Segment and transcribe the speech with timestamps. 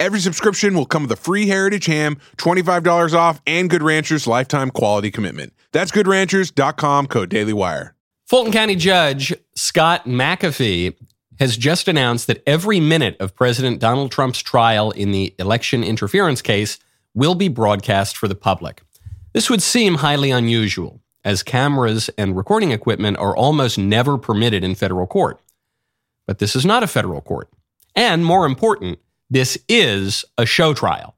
[0.00, 4.70] Every subscription will come with a free Heritage ham, $25 off, and Good Ranchers lifetime
[4.70, 5.52] quality commitment.
[5.72, 7.92] That's goodranchers.com, code DailyWire.
[8.26, 10.94] Fulton County Judge Scott McAfee
[11.40, 16.42] has just announced that every minute of President Donald Trump's trial in the election interference
[16.42, 16.78] case
[17.14, 18.82] will be broadcast for the public.
[19.32, 24.74] This would seem highly unusual, as cameras and recording equipment are almost never permitted in
[24.74, 25.40] federal court.
[26.26, 27.48] But this is not a federal court.
[27.96, 28.98] And more important,
[29.30, 31.16] this is a show trial.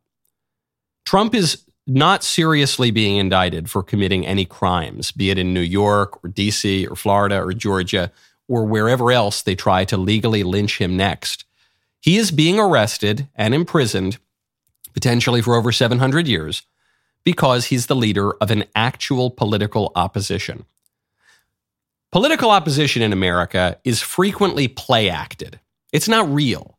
[1.04, 6.24] Trump is not seriously being indicted for committing any crimes, be it in New York
[6.24, 8.12] or DC or Florida or Georgia
[8.48, 11.44] or wherever else they try to legally lynch him next.
[12.00, 14.18] He is being arrested and imprisoned,
[14.92, 16.62] potentially for over 700 years,
[17.24, 20.64] because he's the leader of an actual political opposition.
[22.10, 25.60] Political opposition in America is frequently play acted.
[25.92, 26.78] It's not real.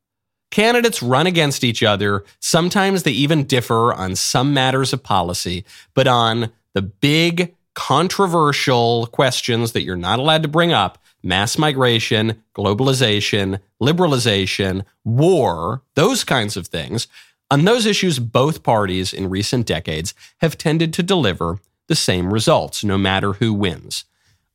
[0.52, 2.24] Candidates run against each other.
[2.40, 9.72] Sometimes they even differ on some matters of policy, but on the big controversial questions
[9.72, 16.68] that you're not allowed to bring up, mass migration, globalization, liberalization, war, those kinds of
[16.68, 17.08] things.
[17.50, 22.84] On those issues, both parties in recent decades have tended to deliver the same results,
[22.84, 24.06] no matter who wins.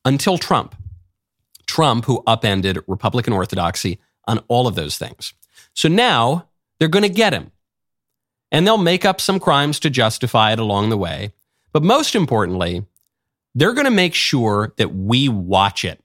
[0.05, 0.75] Until Trump.
[1.67, 5.33] Trump, who upended Republican orthodoxy on all of those things.
[5.77, 6.49] So now
[6.79, 7.53] they're going to get him.
[8.51, 11.33] And they'll make up some crimes to justify it along the way.
[11.73, 12.87] But most importantly,
[13.55, 16.03] they're going to make sure that we watch it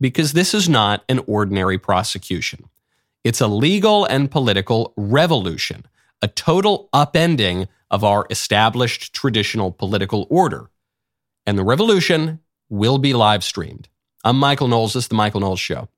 [0.00, 2.68] because this is not an ordinary prosecution.
[3.22, 5.86] It's a legal and political revolution,
[6.20, 10.68] a total upending of our established traditional political order.
[11.46, 13.88] And the revolution will be live streamed.
[14.24, 14.92] I'm Michael Knowles.
[14.94, 15.88] This is The Michael Knowles Show.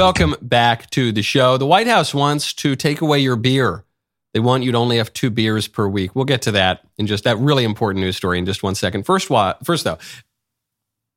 [0.00, 1.58] Welcome back to the show.
[1.58, 3.84] The White House wants to take away your beer.
[4.32, 6.16] They want you to only have two beers per week.
[6.16, 9.04] We'll get to that in just that really important news story in just one second.
[9.04, 9.28] First,
[9.62, 9.98] first though,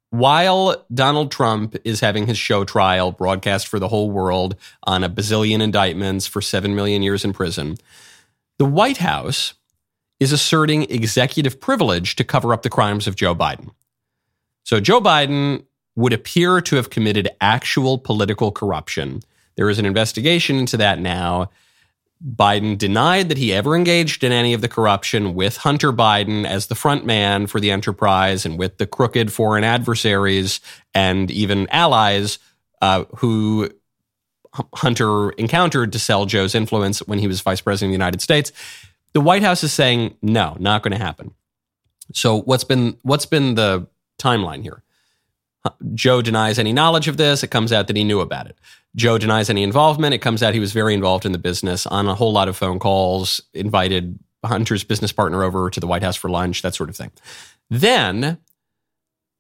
[0.09, 5.09] while Donald Trump is having his show trial broadcast for the whole world on a
[5.09, 7.77] bazillion indictments for seven million years in prison,
[8.59, 9.53] the White House
[10.19, 13.69] is asserting executive privilege to cover up the crimes of Joe Biden.
[14.65, 15.63] So Joe Biden
[15.95, 19.21] would appear to have committed actual political corruption.
[19.55, 21.49] There is an investigation into that now.
[22.25, 26.67] Biden denied that he ever engaged in any of the corruption with Hunter Biden as
[26.67, 30.61] the front man for the enterprise and with the crooked foreign adversaries
[30.95, 32.39] and even allies
[32.81, 33.69] uh, who
[34.75, 38.51] Hunter encountered to sell Joe's influence when he was vice president of the United States.
[39.13, 41.33] The White House is saying no, not going to happen.
[42.13, 43.87] So what's been what's been the
[44.17, 44.83] timeline here?
[45.93, 47.43] Joe denies any knowledge of this.
[47.43, 48.57] It comes out that he knew about it.
[48.95, 50.13] Joe denies any involvement.
[50.13, 52.57] It comes out he was very involved in the business on a whole lot of
[52.57, 56.89] phone calls, invited Hunter's business partner over to the White House for lunch, that sort
[56.89, 57.11] of thing.
[57.69, 58.37] Then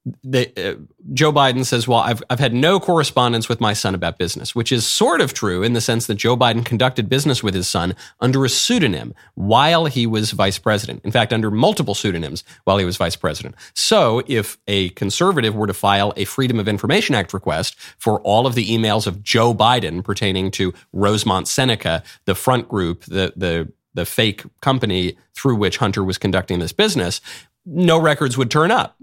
[0.05, 0.73] uh,
[1.13, 4.71] Joe Biden says, Well, I've, I've had no correspondence with my son about business, which
[4.71, 7.95] is sort of true in the sense that Joe Biden conducted business with his son
[8.19, 11.01] under a pseudonym while he was vice president.
[11.05, 13.55] In fact, under multiple pseudonyms while he was vice president.
[13.73, 18.45] So if a conservative were to file a Freedom of Information Act request for all
[18.45, 23.71] of the emails of Joe Biden pertaining to Rosemont Seneca, the front group, the, the,
[23.93, 27.21] the fake company through which Hunter was conducting this business,
[27.65, 28.97] no records would turn up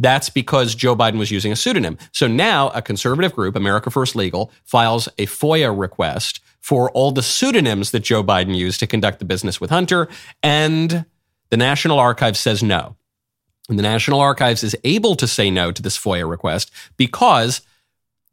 [0.00, 1.98] That's because Joe Biden was using a pseudonym.
[2.10, 7.22] So now a conservative group, America First Legal, files a FOIA request for all the
[7.22, 10.08] pseudonyms that Joe Biden used to conduct the business with Hunter.
[10.42, 11.04] And
[11.50, 12.96] the National Archives says no.
[13.68, 17.60] And the National Archives is able to say no to this FOIA request because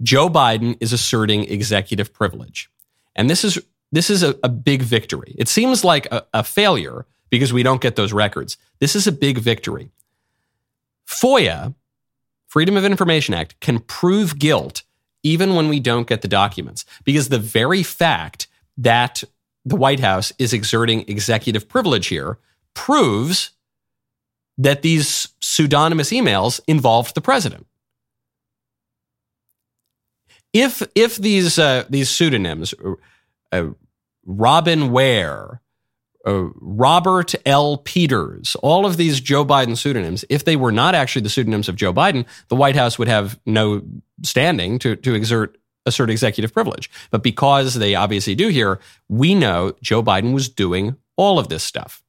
[0.01, 2.69] Joe Biden is asserting executive privilege.
[3.13, 3.59] And this is
[3.91, 5.35] this is a, a big victory.
[5.37, 8.57] It seems like a, a failure because we don't get those records.
[8.79, 9.91] This is a big victory.
[11.07, 11.73] FOIA,
[12.47, 14.83] Freedom of Information Act, can prove guilt
[15.23, 19.23] even when we don't get the documents because the very fact that
[19.65, 22.37] the White House is exerting executive privilege here
[22.73, 23.51] proves
[24.57, 27.67] that these pseudonymous emails involved the president.
[30.53, 32.73] If if these uh, these pseudonyms,
[33.51, 33.65] uh,
[34.25, 35.61] Robin Ware,
[36.27, 37.77] uh, Robert L.
[37.77, 41.77] Peters, all of these Joe Biden pseudonyms, if they were not actually the pseudonyms of
[41.77, 43.81] Joe Biden, the White House would have no
[44.23, 46.91] standing to, to exert assert executive privilege.
[47.11, 51.63] But because they obviously do here, we know Joe Biden was doing all of this
[51.63, 52.03] stuff.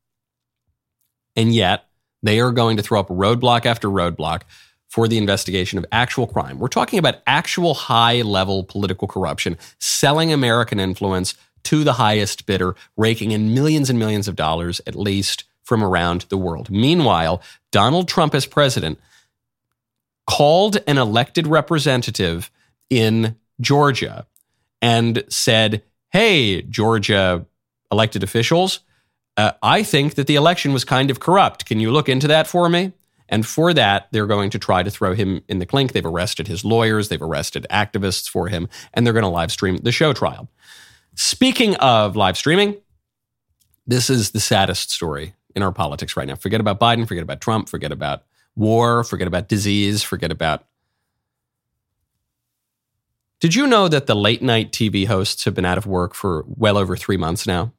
[1.37, 1.85] And yet,
[2.21, 4.43] they are going to throw up roadblock after roadblock
[4.88, 6.59] for the investigation of actual crime.
[6.59, 11.35] We're talking about actual high level political corruption, selling American influence,
[11.65, 16.23] to the highest bidder, raking in millions and millions of dollars at least from around
[16.29, 16.71] the world.
[16.71, 18.99] Meanwhile, Donald Trump, as president,
[20.27, 22.51] called an elected representative
[22.91, 24.27] in Georgia
[24.81, 27.45] and said, Hey, Georgia
[27.91, 28.81] elected officials,
[29.37, 31.67] uh, I think that the election was kind of corrupt.
[31.67, 32.93] Can you look into that for me?
[33.29, 35.93] And for that, they're going to try to throw him in the clink.
[35.93, 39.77] They've arrested his lawyers, they've arrested activists for him, and they're going to live stream
[39.77, 40.49] the show trial.
[41.20, 42.76] Speaking of live streaming,
[43.88, 46.37] this is the saddest story in our politics right now.
[46.37, 48.23] Forget about Biden, forget about Trump, forget about
[48.55, 50.65] war, forget about disease, forget about.
[53.41, 56.44] Did you know that the late night TV hosts have been out of work for
[56.47, 57.73] well over three months now?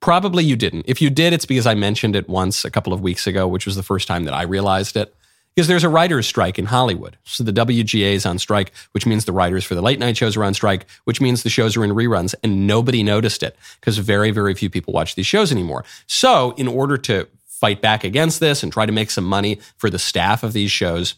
[0.00, 0.84] Probably you didn't.
[0.86, 3.64] If you did, it's because I mentioned it once a couple of weeks ago, which
[3.64, 5.15] was the first time that I realized it
[5.56, 7.16] because there's a writer's strike in Hollywood.
[7.24, 10.36] So the WGA is on strike, which means the writers for the late night shows
[10.36, 13.96] are on strike, which means the shows are in reruns, and nobody noticed it because
[13.96, 15.82] very, very few people watch these shows anymore.
[16.06, 19.88] So in order to fight back against this and try to make some money for
[19.88, 21.14] the staff of these shows,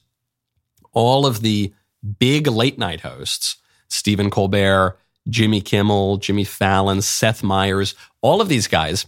[0.93, 1.75] all of the
[2.21, 3.57] big late night hosts,
[3.89, 4.97] Stephen Colbert,
[5.29, 9.07] Jimmy Kimmel, Jimmy Fallon, Seth Meyers, all of these guys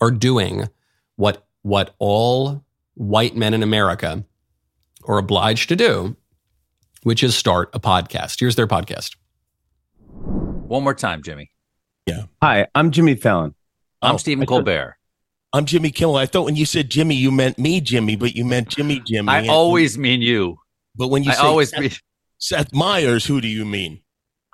[0.00, 0.68] are doing
[1.14, 4.24] what what all white men in America
[5.04, 6.16] are obliged to do,
[7.02, 8.40] which is start a podcast.
[8.40, 9.16] Here's their podcast.
[10.06, 11.50] One more time, Jimmy.
[12.06, 12.24] Yeah.
[12.42, 13.54] Hi, I'm Jimmy Fallon.
[14.00, 14.96] I'm oh, Stephen Colbert.
[15.52, 16.16] I'm Jimmy Kimmel.
[16.16, 19.28] I thought when you said Jimmy, you meant me, Jimmy, but you meant Jimmy, Jimmy.
[19.28, 20.56] I always mean you.
[20.96, 21.90] But when you I say always Seth, mean-
[22.38, 24.00] Seth Meyers, who do you mean?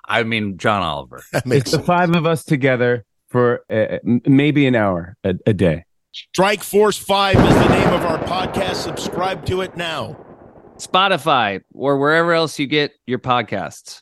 [0.05, 1.23] I mean John Oliver.
[1.33, 5.85] it's the five of us together for uh, maybe an hour a, a day.
[6.11, 8.75] Strike Force 5 is the name of our podcast.
[8.75, 10.17] Subscribe to it now.
[10.79, 14.01] Spotify or wherever else you get your podcasts.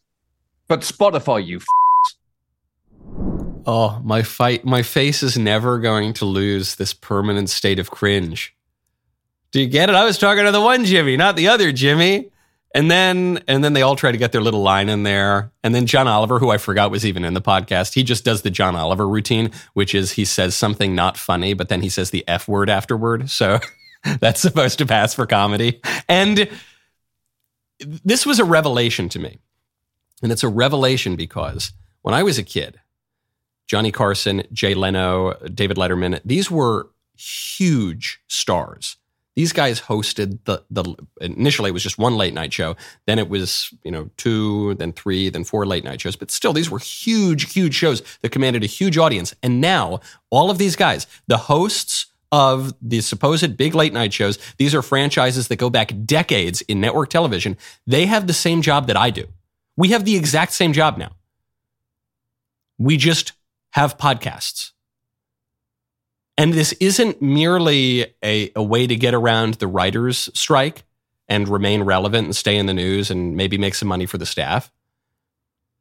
[0.68, 1.58] But Spotify, you.
[1.58, 1.66] F-
[3.66, 4.66] oh, my fight!
[4.66, 8.56] My face is never going to lose this permanent state of cringe.
[9.52, 9.96] Do you get it?
[9.96, 12.32] I was talking to the one Jimmy, not the other Jimmy.
[12.76, 15.52] And then and then they all try to get their little line in there.
[15.64, 18.42] And then John Oliver, who I forgot was even in the podcast, he just does
[18.42, 22.12] the John Oliver routine, which is he says something not funny, but then he says
[22.12, 23.30] the F word afterward.
[23.30, 23.60] So
[24.20, 25.82] that's supposed to pass for comedy.
[26.08, 26.50] And
[27.80, 29.40] this was a revelation to me.
[30.24, 32.80] And it's a revelation because when I was a kid,
[33.68, 38.98] Johnny Carson, Jay Leno, David Letterman, these were huge stars
[39.38, 43.30] these guys hosted the the initially it was just one late night show then it
[43.30, 46.80] was you know two then three then four late night shows but still these were
[46.80, 50.00] huge huge shows that commanded a huge audience and now
[50.32, 51.97] all of these guys the hosts
[52.32, 56.82] of the supposed big late night shows these are franchises that go back decades in
[56.82, 57.58] network television.
[57.86, 59.28] They have the same job that I do.
[59.76, 61.12] We have the exact same job now.
[62.78, 63.34] We just
[63.72, 64.72] have podcasts.
[66.38, 70.84] And this isn't merely a, a way to get around the writers' strike
[71.28, 74.26] and remain relevant and stay in the news and maybe make some money for the
[74.26, 74.72] staff.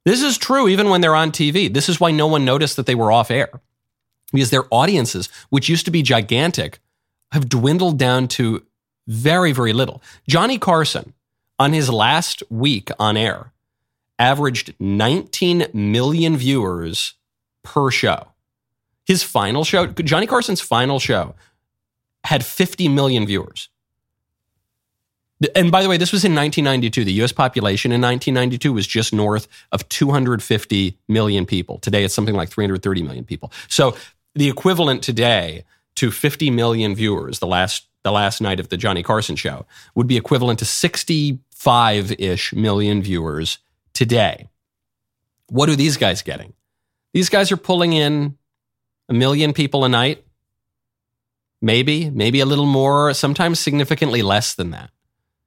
[0.05, 1.71] This is true even when they're on TV.
[1.71, 3.49] This is why no one noticed that they were off air
[4.31, 6.79] because their audiences, which used to be gigantic,
[7.31, 8.63] have dwindled down to
[9.07, 10.01] very, very little.
[10.27, 11.13] Johnny Carson,
[11.59, 13.53] on his last week on air,
[14.19, 17.13] averaged 19 million viewers
[17.63, 18.27] per show.
[19.05, 21.35] His final show, Johnny Carson's final show,
[22.25, 23.69] had 50 million viewers.
[25.55, 27.05] And by the way, this was in 1992.
[27.05, 31.77] The US population in 1992 was just north of 250 million people.
[31.77, 33.51] Today it's something like 330 million people.
[33.67, 33.95] So
[34.37, 35.65] the equivalent today
[35.95, 40.07] to 50 million viewers the last the last night of the Johnny Carson show would
[40.07, 43.57] be equivalent to 65-ish million viewers
[43.93, 44.47] today.
[45.49, 46.53] What are these guys getting?
[47.13, 48.37] These guys are pulling in
[49.09, 50.23] a million people a night.
[51.61, 54.89] Maybe, maybe a little more, sometimes significantly less than that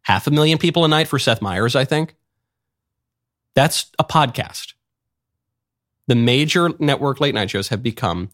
[0.03, 2.17] half a million people a night for Seth Meyers, I think.
[3.55, 4.75] That's a podcast.
[6.07, 8.31] The major network late night shows have become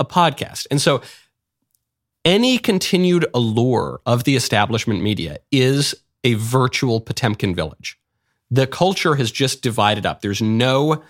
[0.00, 0.66] a podcast.
[0.70, 1.02] And so
[2.24, 7.98] any continued allure of the establishment media is a virtual Potemkin village.
[8.50, 10.20] The culture has just divided up.
[10.20, 11.02] There's no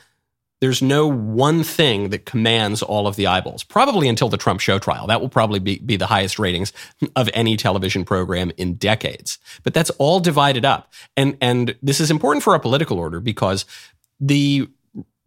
[0.61, 4.79] there's no one thing that commands all of the eyeballs, probably until the Trump show
[4.79, 5.07] trial.
[5.07, 6.75] That will probably be, be the highest ratings
[7.17, 9.39] of any television program in decades.
[9.63, 10.93] But that's all divided up.
[11.17, 13.65] And, and this is important for our political order because
[14.21, 14.69] the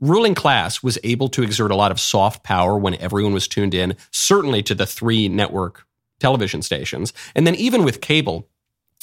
[0.04, 3.74] ruling class was able to exert a lot of soft power when everyone was tuned
[3.74, 5.86] in, certainly to the three network
[6.20, 7.14] television stations.
[7.36, 8.48] And then even with cable,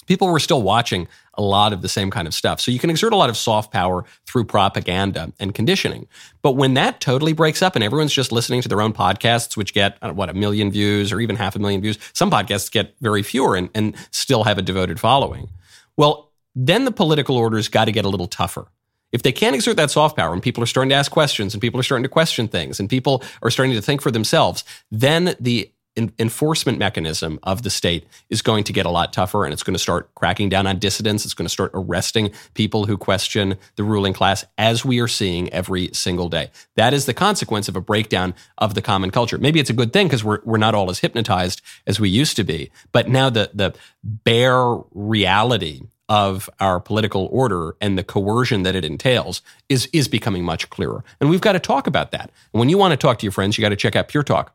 [0.07, 2.61] people were still watching a lot of the same kind of stuff.
[2.61, 6.07] So you can exert a lot of soft power through propaganda and conditioning.
[6.43, 9.73] But when that totally breaks up and everyone's just listening to their own podcasts, which
[9.73, 12.95] get, uh, what, a million views or even half a million views, some podcasts get
[13.01, 15.49] very fewer and, and still have a devoted following.
[15.97, 18.67] Well, then the political order's got to get a little tougher.
[19.13, 21.61] If they can't exert that soft power and people are starting to ask questions and
[21.61, 25.35] people are starting to question things and people are starting to think for themselves, then
[25.41, 29.63] the enforcement mechanism of the state is going to get a lot tougher and it's
[29.63, 31.25] going to start cracking down on dissidents.
[31.25, 35.53] It's going to start arresting people who question the ruling class, as we are seeing
[35.53, 36.51] every single day.
[36.77, 39.39] That is the consequence of a breakdown of the common culture.
[39.39, 42.37] Maybe it's a good thing because we're, we're not all as hypnotized as we used
[42.37, 42.71] to be.
[42.93, 48.85] But now the, the bare reality of our political order and the coercion that it
[48.85, 51.05] entails is, is becoming much clearer.
[51.21, 52.33] And we've got to talk about that.
[52.53, 54.25] And when you want to talk to your friends, you got to check out Pure
[54.25, 54.53] Talk.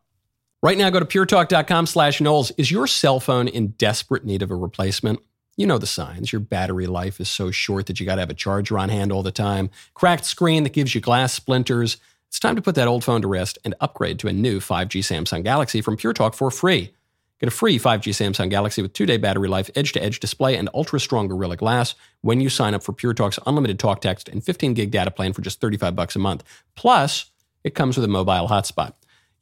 [0.62, 2.52] Right now, go to puretalk.com slash Knowles.
[2.58, 5.20] Is your cell phone in desperate need of a replacement?
[5.56, 6.34] You know the signs.
[6.34, 9.14] Your battery life is so short that you got to have a charger on hand
[9.14, 9.70] all the time.
[9.94, 11.96] Cracked screen that gives you glass splinters.
[12.28, 15.00] It's time to put that old phone to rest and upgrade to a new 5G
[15.00, 16.92] Samsung Galaxy from Pure Talk for free.
[17.39, 20.56] Get a free 5G Samsung Galaxy with two day battery life, edge to edge display,
[20.56, 24.30] and ultra strong Gorilla Glass when you sign up for Pure Talk's unlimited talk text
[24.30, 26.44] and 15 gig data plan for just 35 bucks a month.
[26.75, 27.32] Plus,
[27.63, 28.94] it comes with a mobile hotspot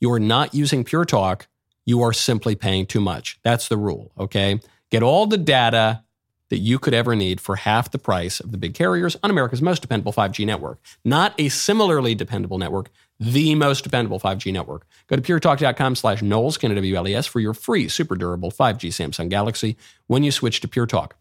[0.04, 1.48] you are not using Pure Talk,
[1.86, 3.40] you are simply paying too much.
[3.42, 4.60] That's the rule, okay?
[4.90, 6.04] Get all the data
[6.50, 9.62] that you could ever need for half the price of the big carriers on America's
[9.62, 10.80] most dependable 5G network.
[11.06, 12.90] Not a similarly dependable network,
[13.20, 14.86] the most dependable 5G network.
[15.08, 19.78] Go to puretalk.com slash Knowles, K-N-W-L-E-S, for your free, super durable 5G Samsung Galaxy
[20.08, 21.16] when you switch to Pure Talk.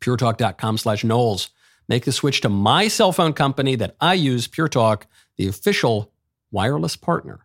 [0.00, 1.50] puretalk.com slash Knowles.
[1.88, 6.12] Make the switch to my cell phone company that I use, Pure Talk, the official
[6.50, 7.44] wireless partner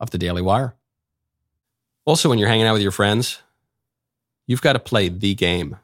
[0.00, 0.74] of the Daily Wire.
[2.04, 3.42] Also, when you're hanging out with your friends,
[4.46, 5.76] you've got to play the game,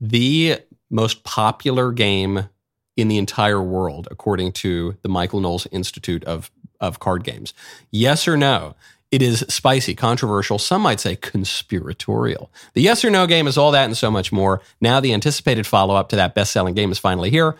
[0.00, 0.58] the
[0.90, 2.48] most popular game
[2.96, 7.54] in the entire world, according to the Michael Knowles Institute of, of Card Games.
[7.90, 8.74] Yes or no?
[9.12, 12.50] It is spicy, controversial, some might say conspiratorial.
[12.74, 14.60] The yes or no game is all that and so much more.
[14.80, 17.56] Now, the anticipated follow up to that best selling game is finally here.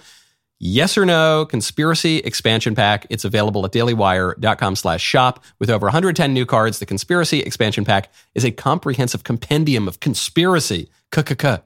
[0.58, 3.06] Yes or no conspiracy expansion pack.
[3.10, 6.78] It's available at dailywire.com slash shop with over 110 new cards.
[6.78, 10.88] The conspiracy expansion pack is a comprehensive compendium of conspiracy.
[11.12, 11.58] K-k-k.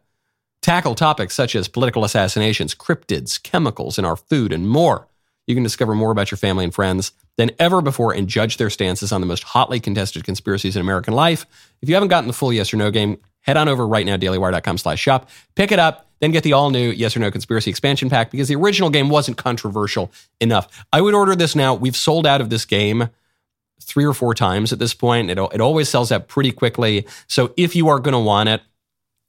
[0.60, 5.08] Tackle topics such as political assassinations, cryptids, chemicals in our food, and more.
[5.46, 8.70] You can discover more about your family and friends than ever before and judge their
[8.70, 11.46] stances on the most hotly contested conspiracies in American life.
[11.80, 14.16] If you haven't gotten the full yes or no game, head on over right now,
[14.16, 15.30] dailywire.com slash shop.
[15.54, 18.48] Pick it up then get the all new Yes or No Conspiracy expansion pack because
[18.48, 20.84] the original game wasn't controversial enough.
[20.92, 21.74] I would order this now.
[21.74, 23.08] We've sold out of this game
[23.82, 25.30] three or four times at this point.
[25.30, 27.06] It, it always sells out pretty quickly.
[27.26, 28.60] So if you are going to want it,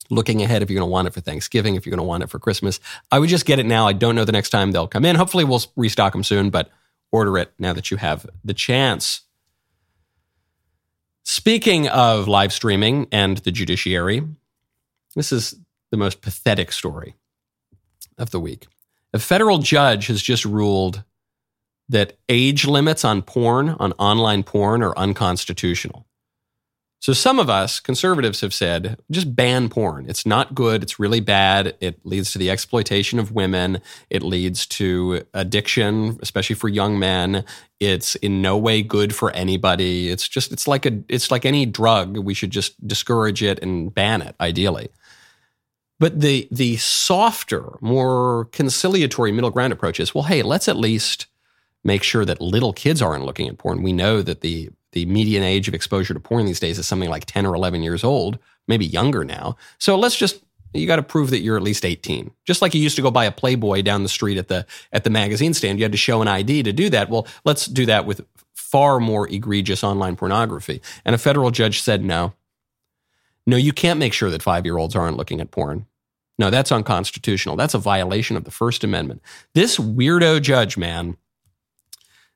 [0.10, 2.24] looking ahead, if you're going to want it for Thanksgiving, if you're going to want
[2.24, 3.88] it for Christmas, I would just get it now.
[3.88, 5.16] I don't know the next time they'll come in.
[5.16, 6.70] Hopefully, we'll restock them soon, but
[7.12, 9.22] order it now that you have the chance.
[11.24, 14.24] Speaking of live streaming and the judiciary,
[15.16, 15.56] this is
[15.92, 17.16] the most pathetic story
[18.18, 18.68] of the week.
[19.14, 21.04] A federal judge has just ruled
[21.90, 26.08] that age limits on porn, on online porn, are unconstitutional.
[27.02, 30.06] So some of us conservatives have said just ban porn.
[30.08, 30.84] It's not good.
[30.84, 31.76] It's really bad.
[31.80, 33.82] It leads to the exploitation of women.
[34.12, 37.44] It leads to addiction, especially for young men.
[37.80, 40.12] It's in no way good for anybody.
[40.12, 42.20] It's just it's like a it's like any drug.
[42.20, 44.90] We should just discourage it and ban it ideally.
[46.00, 51.26] But the the softer, more conciliatory middle ground approach is, well, hey, let's at least
[51.84, 53.82] make sure that little kids aren't looking at porn.
[53.82, 57.10] We know that the the median age of exposure to porn these days is something
[57.10, 59.56] like 10 or 11 years old, maybe younger now.
[59.78, 60.44] So let's just
[60.74, 62.32] you got to prove that you're at least 18.
[62.46, 65.04] Just like you used to go buy a Playboy down the street at the at
[65.04, 67.10] the magazine stand, you had to show an ID to do that.
[67.10, 68.22] Well, let's do that with
[68.54, 70.82] far more egregious online pornography.
[71.04, 72.34] And a federal judge said no.
[73.46, 75.88] No, you can't make sure that 5-year-olds aren't looking at porn.
[76.38, 77.56] No, that's unconstitutional.
[77.56, 79.22] That's a violation of the First Amendment.
[79.54, 81.18] This weirdo judge, man,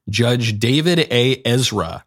[0.09, 1.41] Judge David A.
[1.45, 2.04] Ezra,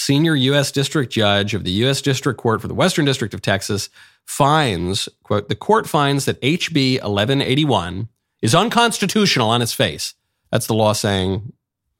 [0.00, 0.72] senior U.S.
[0.72, 2.00] District Judge of the U.S.
[2.00, 3.90] District Court for the Western District of Texas,
[4.24, 8.08] finds, quote, the court finds that HB 1181
[8.40, 10.14] is unconstitutional on its face.
[10.50, 11.52] That's the law saying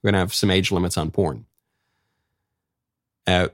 [0.02, 1.44] we're going to have some age limits on porn.
[3.26, 3.48] Uh,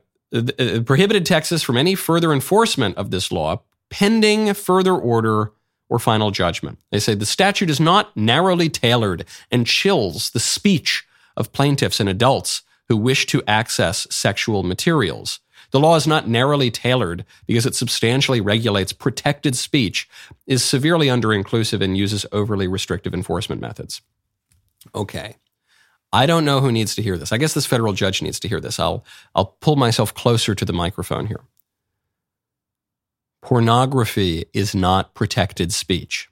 [0.84, 5.52] prohibited Texas from any further enforcement of this law pending further order
[5.88, 6.78] or final judgment.
[6.90, 11.04] They say the statute is not narrowly tailored and chills the speech
[11.36, 15.40] of plaintiffs and adults who wish to access sexual materials.
[15.72, 20.08] The law is not narrowly tailored because it substantially regulates protected speech,
[20.46, 24.00] is severely under-inclusive, and uses overly restrictive enforcement methods.
[24.94, 25.36] Okay.
[26.12, 27.32] I don't know who needs to hear this.
[27.32, 28.78] I guess this federal judge needs to hear this.
[28.78, 31.40] I'll, I'll pull myself closer to the microphone here.
[33.42, 36.28] Pornography is not protected speech.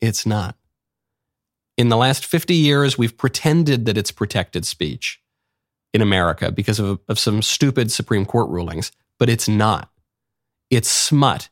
[0.00, 0.56] It's not.
[1.76, 5.20] In the last 50 years, we've pretended that it's protected speech
[5.92, 9.90] in America because of, of some stupid Supreme Court rulings, but it's not.
[10.70, 11.48] It's smut.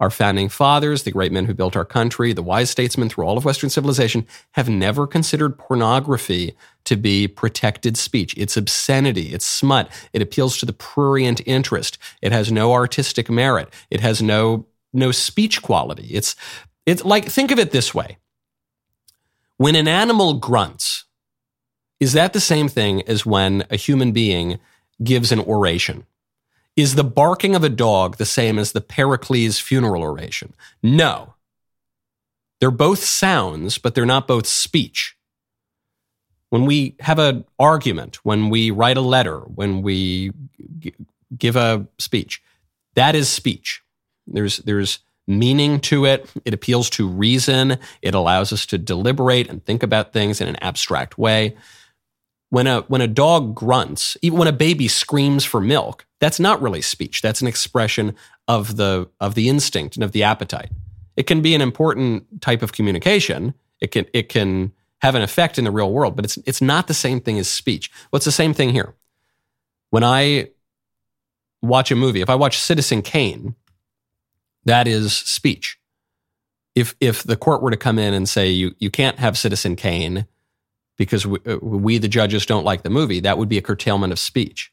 [0.00, 3.36] Our founding fathers, the great men who built our country, the wise statesmen through all
[3.36, 8.32] of Western civilization, have never considered pornography to be protected speech.
[8.36, 13.74] It's obscenity, it's smut, it appeals to the prurient interest, it has no artistic merit,
[13.90, 16.06] it has no, no speech quality.
[16.12, 16.36] It's,
[16.86, 18.18] it's like, think of it this way
[19.58, 21.04] when an animal grunts,
[22.00, 24.58] is that the same thing as when a human being
[25.02, 26.06] gives an oration?
[26.76, 30.54] Is the barking of a dog the same as the Pericles funeral oration?
[30.80, 31.34] No.
[32.60, 35.16] They're both sounds, but they're not both speech.
[36.50, 40.30] When we have an argument, when we write a letter, when we
[41.36, 42.42] give a speech,
[42.94, 43.82] that is speech.
[44.26, 46.28] There's, there's meaning to it.
[46.44, 47.78] It appeals to reason.
[48.02, 51.56] It allows us to deliberate and think about things in an abstract way.
[52.50, 56.62] When a, when a dog grunts, even when a baby screams for milk, that's not
[56.62, 57.20] really speech.
[57.20, 58.16] That's an expression
[58.48, 60.70] of the, of the instinct and of the appetite.
[61.14, 63.52] It can be an important type of communication.
[63.80, 66.86] It can, it can have an effect in the real world, but it's, it's not
[66.86, 67.90] the same thing as speech.
[68.10, 68.94] What's well, the same thing here?
[69.90, 70.48] When I
[71.60, 73.54] watch a movie, if I watch Citizen Kane,
[74.68, 75.78] that is speech.
[76.74, 79.76] If if the court were to come in and say you you can't have Citizen
[79.76, 80.26] Kane
[80.96, 84.12] because we, uh, we the judges don't like the movie, that would be a curtailment
[84.12, 84.72] of speech.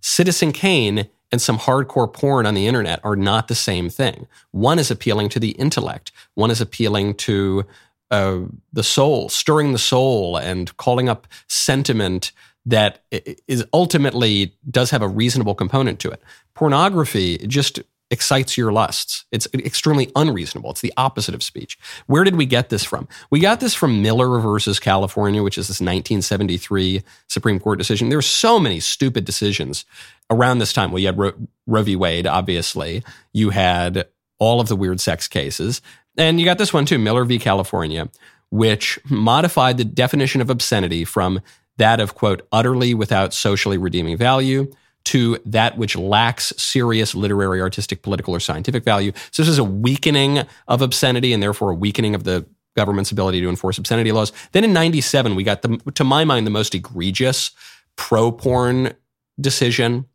[0.00, 4.28] Citizen Kane and some hardcore porn on the internet are not the same thing.
[4.52, 6.12] One is appealing to the intellect.
[6.34, 7.64] One is appealing to
[8.10, 8.40] uh,
[8.72, 12.32] the soul, stirring the soul and calling up sentiment
[12.66, 16.22] that is ultimately does have a reasonable component to it.
[16.54, 19.24] Pornography just excites your lusts.
[19.32, 20.70] It's extremely unreasonable.
[20.70, 21.78] It's the opposite of speech.
[22.06, 23.08] Where did we get this from?
[23.30, 28.08] We got this from Miller versus California, which is this 1973 Supreme Court decision.
[28.08, 29.84] There were so many stupid decisions
[30.30, 30.92] around this time.
[30.92, 31.32] Well, you had Ro-
[31.66, 31.96] Roe v.
[31.96, 33.02] Wade, obviously.
[33.32, 34.06] You had
[34.38, 35.80] all of the weird sex cases.
[36.16, 37.38] And you got this one too, Miller v.
[37.38, 38.08] California,
[38.50, 41.40] which modified the definition of obscenity from
[41.76, 44.70] that of, quote, utterly without socially redeeming value
[45.04, 49.12] to that which lacks serious literary, artistic, political, or scientific value.
[49.30, 53.40] So this is a weakening of obscenity and therefore a weakening of the government's ability
[53.40, 54.32] to enforce obscenity laws.
[54.52, 57.52] Then in 97, we got the, to my mind, the most egregious
[57.96, 58.94] pro porn
[59.40, 60.06] decision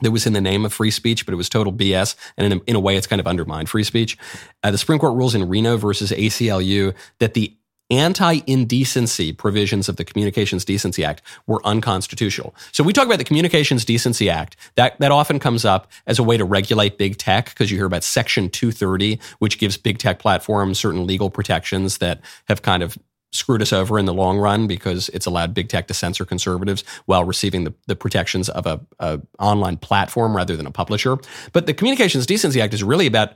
[0.00, 2.16] that was in the name of free speech, but it was total BS.
[2.36, 4.18] And in a, in a way, it's kind of undermined free speech.
[4.62, 7.56] Uh, the Supreme Court rules in Reno versus ACLU that the
[7.90, 12.54] anti indecency provisions of the Communications Decency Act were unconstitutional.
[12.72, 14.56] So we talk about the Communications Decency Act.
[14.76, 17.86] That, that often comes up as a way to regulate big tech because you hear
[17.86, 22.98] about Section 230, which gives big tech platforms certain legal protections that have kind of
[23.34, 26.84] screwed us over in the long run because it's allowed big tech to censor conservatives
[27.06, 31.18] while receiving the, the protections of a, a online platform rather than a publisher.
[31.52, 33.32] But the Communications Decency Act is really about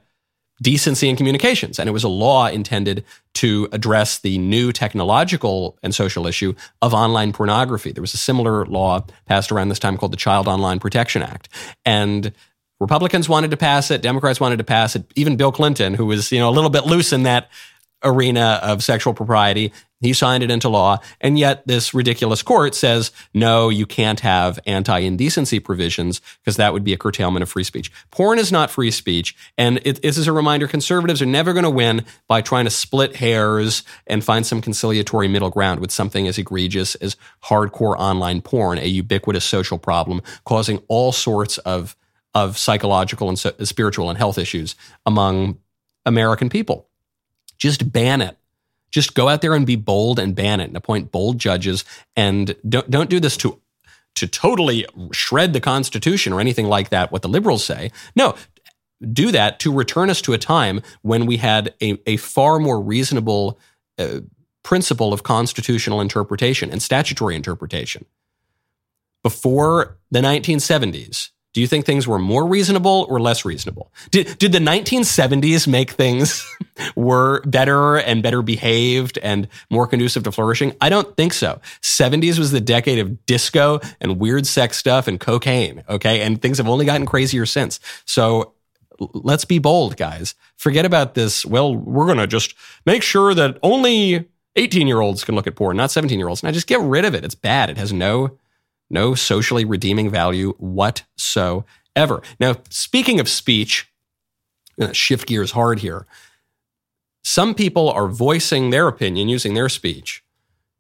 [0.61, 1.79] decency in communications.
[1.79, 6.95] And it was a law intended to address the new technological and social issue of
[6.95, 7.93] online pornography.
[7.93, 11.49] There was a similar law passed around this time called the Child Online Protection Act.
[11.85, 12.33] And
[12.81, 16.31] Republicans wanted to pass it, Democrats wanted to pass it, even Bill Clinton, who was,
[16.31, 17.51] you know, a little bit loose in that
[18.05, 19.73] arena of sexual propriety.
[20.01, 20.99] He signed it into law.
[21.21, 26.85] And yet this ridiculous court says, no, you can't have anti-indecency provisions because that would
[26.85, 27.91] be a curtailment of free speech.
[28.11, 29.37] Porn is not free speech.
[29.57, 32.71] And it, this is a reminder conservatives are never going to win by trying to
[32.71, 38.41] split hairs and find some conciliatory middle ground with something as egregious as hardcore online
[38.41, 41.97] porn, a ubiquitous social problem causing all sorts of,
[42.35, 45.59] of psychological and so, spiritual and health issues among
[46.07, 46.89] American people.
[47.59, 48.37] Just ban it.
[48.91, 51.85] Just go out there and be bold and ban it and appoint bold judges
[52.17, 53.61] and don't don't do this to
[54.15, 57.93] to totally shred the Constitution or anything like that, what the liberals say.
[58.17, 58.35] No,
[59.13, 62.81] do that to return us to a time when we had a, a far more
[62.81, 63.61] reasonable
[63.97, 64.21] uh,
[64.65, 68.05] principle of constitutional interpretation and statutory interpretation.
[69.23, 73.91] Before the 1970s, do you think things were more reasonable or less reasonable?
[74.11, 76.47] Did, did the 1970s make things
[76.97, 80.75] were better and better behaved and more conducive to flourishing?
[80.81, 81.61] I don't think so.
[81.83, 85.85] 70s was the decade of disco and weird sex stuff and cocaine.
[85.89, 86.21] Okay.
[86.21, 87.81] And things have only gotten crazier since.
[88.05, 88.53] So
[89.15, 90.35] let's be bold, guys.
[90.57, 91.47] Forget about this.
[91.47, 95.57] Well, we're going to just make sure that only 18 year olds can look at
[95.57, 96.43] porn, not 17 year olds.
[96.43, 97.25] Now just get rid of it.
[97.25, 97.71] It's bad.
[97.71, 98.39] It has no
[98.91, 102.23] no socially redeeming value whatsoever.
[102.41, 103.93] Now, speaking of speech,
[104.93, 106.07] shift gears hard here.
[107.23, 110.23] Some people are voicing their opinion using their speech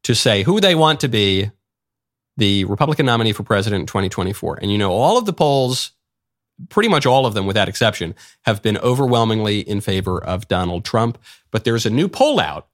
[0.05, 1.51] to say who they want to be
[2.37, 4.61] the Republican nominee for president in 2024.
[4.62, 5.90] And you know, all of the polls,
[6.68, 11.18] pretty much all of them without exception, have been overwhelmingly in favor of Donald Trump.
[11.51, 12.68] But there's a new poll out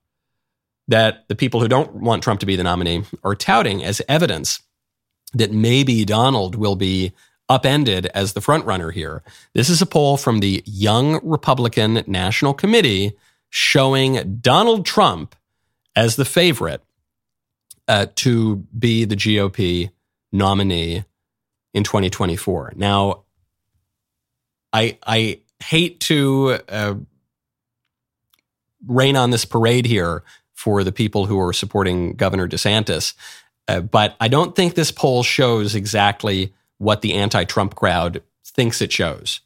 [0.87, 4.61] that the people who don't want Trump to be the nominee are touting as evidence
[5.35, 7.13] that maybe Donald will be
[7.49, 9.23] upended as the frontrunner here.
[9.53, 13.17] This is a poll from the Young Republican National Committee
[13.51, 15.37] showing Donald Trump
[15.95, 16.83] as the favorite
[17.87, 19.91] uh, to be the GOP
[20.33, 21.05] nominee
[21.73, 22.73] in 2024.
[22.77, 23.25] Now,
[24.73, 26.95] I I hate to uh,
[28.87, 33.15] rain on this parade here for the people who are supporting Governor DeSantis.
[33.67, 38.83] Uh, but I don't think this poll shows exactly what the anti Trump crowd thinks
[38.83, 39.41] it shows.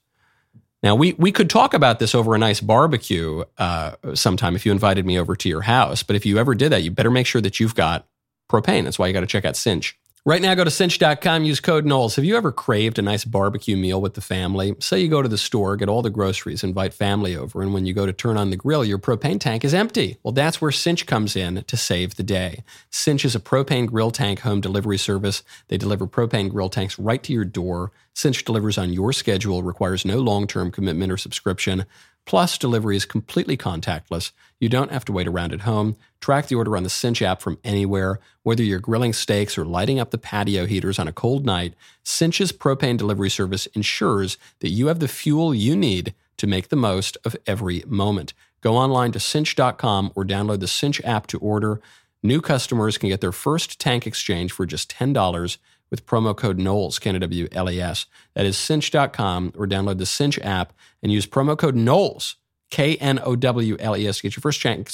[0.82, 4.70] Now, we, we could talk about this over a nice barbecue uh, sometime if you
[4.70, 6.02] invited me over to your house.
[6.02, 8.06] But if you ever did that, you better make sure that you've got
[8.48, 8.84] propane.
[8.84, 9.98] That's why you got to check out Cynch.
[10.28, 12.16] Right now, go to cynch.com, use code Knowles.
[12.16, 14.74] Have you ever craved a nice barbecue meal with the family?
[14.78, 17.86] Say you go to the store, get all the groceries, invite family over, and when
[17.86, 20.18] you go to turn on the grill, your propane tank is empty.
[20.22, 22.62] Well, that's where Cynch comes in to save the day.
[22.90, 25.42] Cynch is a propane grill tank home delivery service.
[25.68, 27.90] They deliver propane grill tanks right to your door.
[28.12, 31.86] Cynch delivers on your schedule, requires no long term commitment or subscription.
[32.28, 34.32] Plus, delivery is completely contactless.
[34.60, 35.96] You don't have to wait around at home.
[36.20, 38.20] Track the order on the Cynch app from anywhere.
[38.42, 42.52] Whether you're grilling steaks or lighting up the patio heaters on a cold night, Cynch's
[42.52, 47.16] propane delivery service ensures that you have the fuel you need to make the most
[47.24, 48.34] of every moment.
[48.60, 51.80] Go online to cynch.com or download the Cynch app to order.
[52.22, 55.56] New customers can get their first tank exchange for just $10
[55.90, 58.06] with promo code Knowles, K-N-W-L-E-S.
[58.34, 60.72] That is cynch.com or download the Cynch app
[61.02, 62.36] and use promo code Knowles,
[62.70, 64.88] K-N-O-W-L-E-S to get your first tank.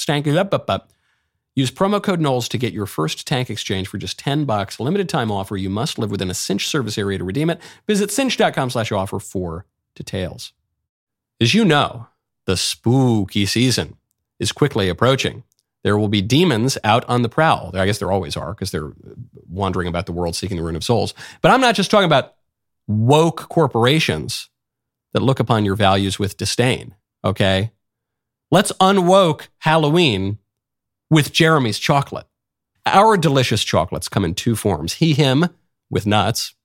[1.57, 4.79] Use promo code Knowles to get your first tank exchange for just 10 bucks.
[4.79, 5.55] Limited time offer.
[5.55, 7.61] You must live within a Cynch service area to redeem it.
[7.87, 10.51] Visit cynch.com slash offer for details.
[11.39, 12.07] As you know,
[12.45, 13.95] the spooky season
[14.39, 15.43] is quickly approaching.
[15.85, 17.69] There will be demons out on the prowl.
[17.75, 18.91] I guess there always are because they're
[19.47, 21.13] wandering about the world seeking the ruin of souls.
[21.43, 22.33] But I'm not just talking about
[22.87, 24.49] woke corporations
[25.13, 26.95] that look upon your values with disdain.
[27.23, 27.71] Okay.
[28.49, 30.39] Let's unwoke Halloween
[31.11, 32.25] with Jeremy's chocolate.
[32.87, 35.49] Our delicious chocolates come in two forms he, him
[35.91, 36.55] with nuts,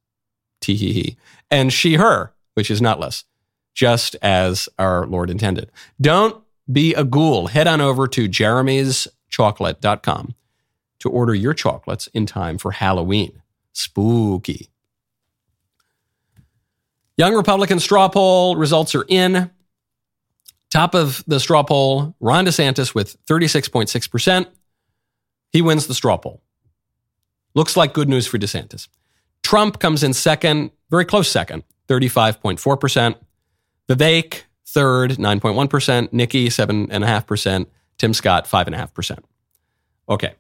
[0.63, 1.19] tee hee hee,
[1.51, 3.25] and she, her, which is nutless,
[3.75, 5.71] just as our Lord intended.
[6.01, 7.49] Don't be a ghoul.
[7.49, 10.35] Head on over to jeremy'schocolate.com
[11.01, 13.41] to order your chocolates in time for Halloween.
[13.73, 14.69] Spooky.
[17.17, 19.51] Young Republican straw poll results are in.
[20.71, 24.47] Top of the straw poll, Ron DeSantis with 36.6%.
[25.51, 26.43] He wins the straw poll.
[27.55, 28.89] Looks like good news for DeSantis.
[29.43, 33.17] Trump comes in second, very close second, 35.4%.
[33.89, 36.13] Vivek, Third, 9.1%.
[36.13, 37.67] Nikki, 7.5%.
[37.99, 39.19] Tim Scott, 5.5%.
[40.09, 40.35] Okay.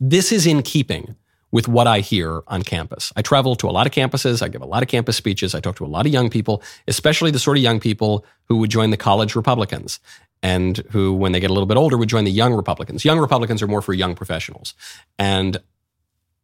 [0.00, 1.16] This is in keeping
[1.50, 3.12] with what I hear on campus.
[3.16, 4.42] I travel to a lot of campuses.
[4.42, 5.54] I give a lot of campus speeches.
[5.54, 8.56] I talk to a lot of young people, especially the sort of young people who
[8.56, 10.00] would join the college Republicans
[10.42, 13.04] and who, when they get a little bit older, would join the young Republicans.
[13.04, 14.74] Young Republicans are more for young professionals.
[15.18, 15.58] And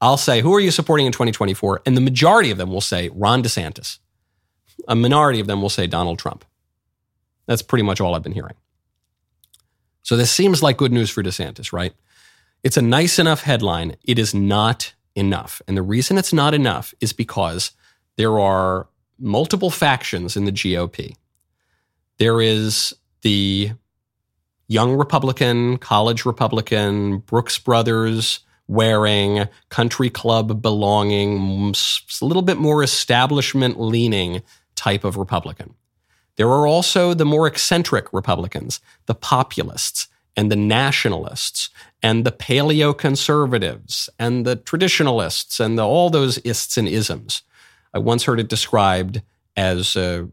[0.00, 1.82] I'll say, who are you supporting in 2024?
[1.86, 3.98] And the majority of them will say Ron DeSantis.
[4.88, 6.44] A minority of them will say Donald Trump.
[7.50, 8.54] That's pretty much all I've been hearing.
[10.02, 11.92] So this seems like good news for DeSantis, right?
[12.62, 13.96] It's a nice enough headline.
[14.04, 15.60] It is not enough.
[15.66, 17.72] And the reason it's not enough is because
[18.14, 18.86] there are
[19.18, 21.16] multiple factions in the GOP.
[22.18, 23.72] There is the
[24.68, 31.74] young Republican, college Republican, Brooks Brothers wearing, country club belonging,
[32.22, 34.40] a little bit more establishment leaning
[34.76, 35.74] type of Republican.
[36.40, 41.68] There are also the more eccentric Republicans, the populists and the nationalists
[42.02, 47.42] and the paleo conservatives and the traditionalists and the, all those ists and isms.
[47.92, 49.20] I once heard it described
[49.54, 50.28] as uh,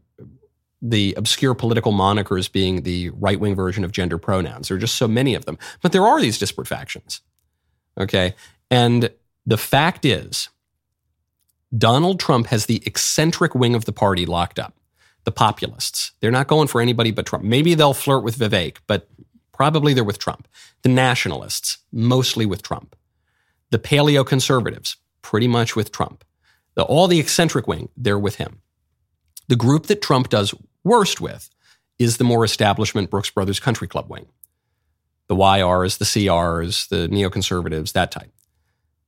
[0.80, 4.68] the obscure political monikers being the right wing version of gender pronouns.
[4.68, 5.58] There are just so many of them.
[5.82, 7.20] But there are these disparate factions.
[8.00, 8.34] Okay.
[8.70, 9.10] And
[9.44, 10.48] the fact is,
[11.76, 14.77] Donald Trump has the eccentric wing of the party locked up.
[15.24, 16.12] The populists.
[16.20, 17.44] They're not going for anybody but Trump.
[17.44, 19.08] Maybe they'll flirt with Vivek, but
[19.52, 20.48] probably they're with Trump.
[20.82, 22.96] The nationalists, mostly with Trump.
[23.70, 26.24] The paleo conservatives, pretty much with Trump.
[26.74, 28.60] The, all the eccentric wing, they're with him.
[29.48, 30.54] The group that Trump does
[30.84, 31.50] worst with
[31.98, 34.26] is the more establishment Brooks Brothers Country Club wing.
[35.26, 38.32] The YRs, the CRs, the neoconservatives, that type.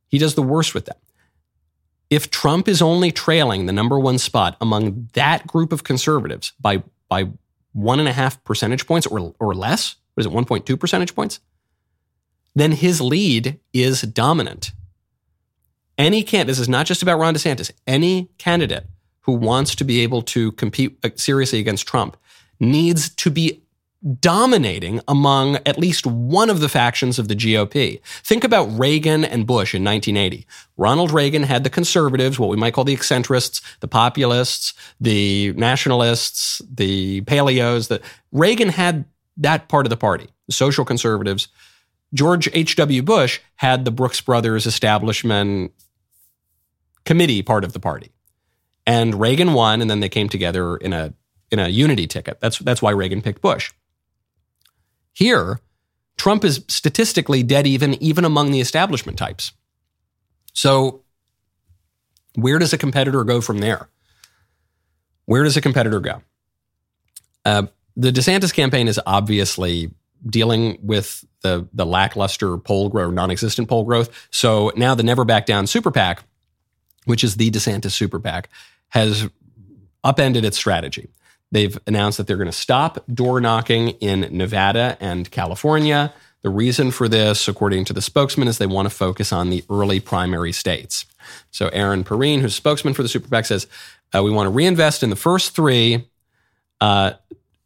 [0.08, 0.96] He does the worst with them.
[2.10, 6.82] If Trump is only trailing the number one spot among that group of conservatives by,
[7.08, 7.30] by
[7.72, 11.38] one and a half percentage points or, or less, what is it, 1.2 percentage points?
[12.54, 14.72] Then his lead is dominant.
[15.96, 18.86] Any candidate, this is not just about Ron DeSantis, any candidate
[19.20, 22.16] who wants to be able to compete uh, seriously against Trump
[22.58, 23.62] needs to be
[24.20, 28.00] dominating among at least one of the factions of the GOP.
[28.22, 30.46] Think about Reagan and Bush in 1980.
[30.76, 36.62] Ronald Reagan had the conservatives, what we might call the eccentrists, the populists, the nationalists,
[36.72, 37.88] the paleos.
[37.88, 38.00] The,
[38.32, 39.04] Reagan had
[39.36, 41.48] that part of the party, the social conservatives.
[42.14, 43.02] George H.W.
[43.02, 45.72] Bush had the Brooks Brothers establishment
[47.04, 48.12] committee part of the party.
[48.86, 51.12] And Reagan won, and then they came together in a
[51.50, 52.40] in a unity ticket.
[52.40, 53.72] That's that's why Reagan picked Bush.
[55.20, 55.60] Here,
[56.16, 59.52] Trump is statistically dead even even among the establishment types.
[60.54, 61.02] So,
[62.36, 63.90] where does a competitor go from there?
[65.26, 66.22] Where does a competitor go?
[67.44, 69.90] Uh, the DeSantis campaign is obviously
[70.26, 74.28] dealing with the the lackluster poll growth, non-existent poll growth.
[74.30, 76.24] So now the Never Back Down Super PAC,
[77.04, 78.48] which is the DeSantis Super PAC,
[78.88, 79.28] has
[80.02, 81.10] upended its strategy.
[81.52, 86.12] They've announced that they're going to stop door knocking in Nevada and California.
[86.42, 89.64] The reason for this, according to the spokesman, is they want to focus on the
[89.68, 91.04] early primary states.
[91.50, 93.66] So Erin Perrine, who's spokesman for the Super PAC, says
[94.14, 96.08] uh, we want to reinvest in the first three,
[96.80, 97.12] uh,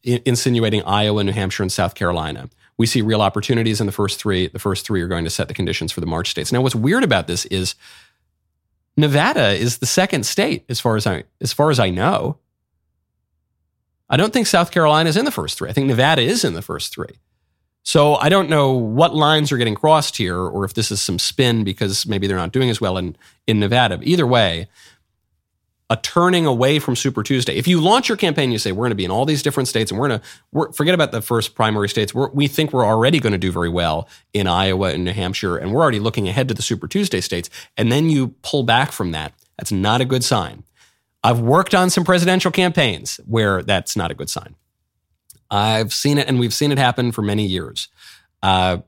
[0.03, 2.49] insinuating Iowa, New Hampshire, and South Carolina.
[2.77, 4.49] We see real opportunities in the first three.
[4.49, 6.53] The first three are going to set the conditions for the March states.
[6.53, 7.77] Now, what's weird about this is
[8.97, 12.39] Nevada is the second state as far as I as far as I know.
[14.09, 15.69] I don't think South Carolina is in the first three.
[15.69, 17.19] I think Nevada is in the first three.
[17.83, 21.19] So I don't know what lines are getting crossed here, or if this is some
[21.19, 23.99] spin because maybe they're not doing as well in in Nevada.
[23.99, 24.69] But either way,
[25.91, 27.57] a turning away from Super Tuesday.
[27.57, 29.69] If you launch your campaign, you say we're going to be in all these different
[29.69, 32.15] states, and we're going to forget about the first primary states.
[32.15, 35.59] We're, we think we're already going to do very well in Iowa and New Hampshire,
[35.59, 37.51] and we're already looking ahead to the Super Tuesday states.
[37.77, 39.35] And then you pull back from that.
[39.59, 40.65] That's not a good sign.
[41.25, 44.55] I've worked on some presidential campaigns where that's not a good sign.
[45.51, 47.89] I've seen it, and we've seen it happen for many years.
[48.43, 48.79] Uh,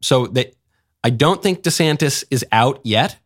[0.00, 0.52] so they,
[1.02, 3.18] I don't think DeSantis is out yet.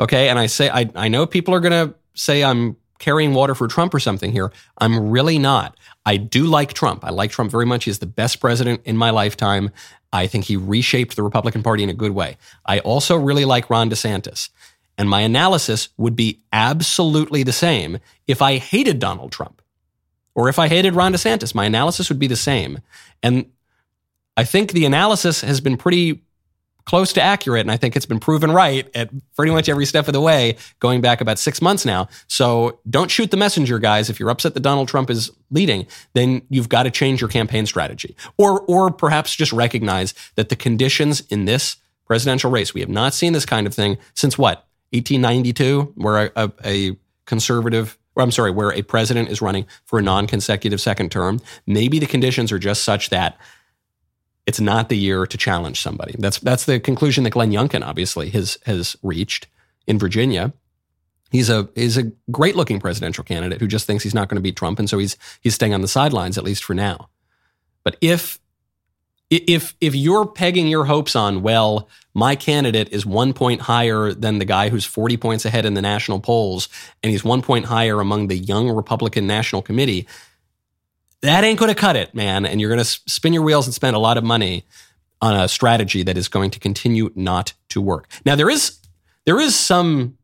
[0.00, 3.54] Okay, and I say I, I know people are going to say I'm carrying water
[3.54, 4.52] for Trump or something here.
[4.78, 5.76] I'm really not.
[6.04, 7.04] I do like Trump.
[7.04, 7.84] I like Trump very much.
[7.84, 9.70] He's the best president in my lifetime.
[10.12, 12.36] I think he reshaped the Republican Party in a good way.
[12.66, 14.50] I also really like Ron DeSantis.
[14.98, 19.62] And my analysis would be absolutely the same if I hated Donald Trump
[20.34, 21.54] or if I hated Ron DeSantis.
[21.54, 22.80] My analysis would be the same.
[23.22, 23.46] And
[24.36, 26.22] I think the analysis has been pretty
[26.84, 27.60] close to accurate.
[27.60, 30.56] And I think it's been proven right at pretty much every step of the way,
[30.80, 32.08] going back about six months now.
[32.26, 34.10] So don't shoot the messenger, guys.
[34.10, 37.66] If you're upset that Donald Trump is leading, then you've got to change your campaign
[37.66, 38.16] strategy.
[38.36, 42.74] Or, or perhaps just recognize that the conditions in this presidential race.
[42.74, 47.98] We have not seen this kind of thing since what 1892, where a, a, conservative
[48.14, 51.98] or I'm sorry, where a president is running for a non consecutive second term, maybe
[51.98, 53.38] the conditions are just such that
[54.46, 56.14] it's not the year to challenge somebody.
[56.18, 59.46] That's, that's the conclusion that Glenn Youngkin obviously has, has reached
[59.86, 60.52] in Virginia.
[61.30, 64.42] He's a, he's a great looking presidential candidate who just thinks he's not going to
[64.42, 64.78] beat Trump.
[64.78, 67.08] And so he's, he's staying on the sidelines, at least for now.
[67.84, 68.38] But if
[69.36, 74.38] if if you're pegging your hopes on well my candidate is one point higher than
[74.38, 76.68] the guy who's 40 points ahead in the national polls
[77.02, 80.06] and he's one point higher among the young republican national committee
[81.22, 82.44] that ain't going to cut it man.
[82.44, 84.64] And you're going to spin your wheels and spend a lot of money
[85.20, 88.08] on a strategy that is going to continue not to work.
[88.26, 88.78] Now there is
[89.24, 90.18] there is some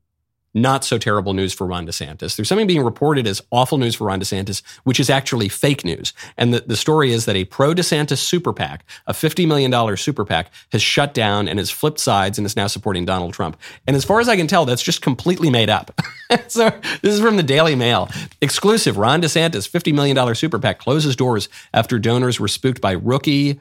[0.55, 2.37] not so terrible news for Ron DeSantis.
[2.37, 6.13] There's something being reported as awful news for Ron DeSantis, which is actually fake news.
[6.37, 10.25] And the, the story is that a pro DeSantis super PAC, a $50 million super
[10.25, 13.59] PAC, has shut down and has flipped sides and is now supporting Donald Trump.
[13.87, 15.99] And as far as I can tell, that's just completely made up.
[16.49, 16.71] so
[17.03, 18.09] this is from the Daily Mail.
[18.41, 23.61] Exclusive Ron DeSantis, $50 million super PAC, closes doors after donors were spooked by rookie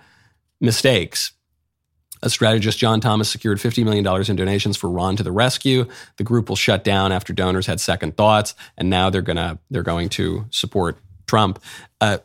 [0.59, 1.33] mistakes.
[2.21, 5.87] A strategist, John Thomas, secured $50 million in donations for Ron to the rescue.
[6.17, 9.83] The group will shut down after donors had second thoughts, and now they're gonna they're
[9.83, 11.59] going to support Trump.
[12.01, 12.19] Uh,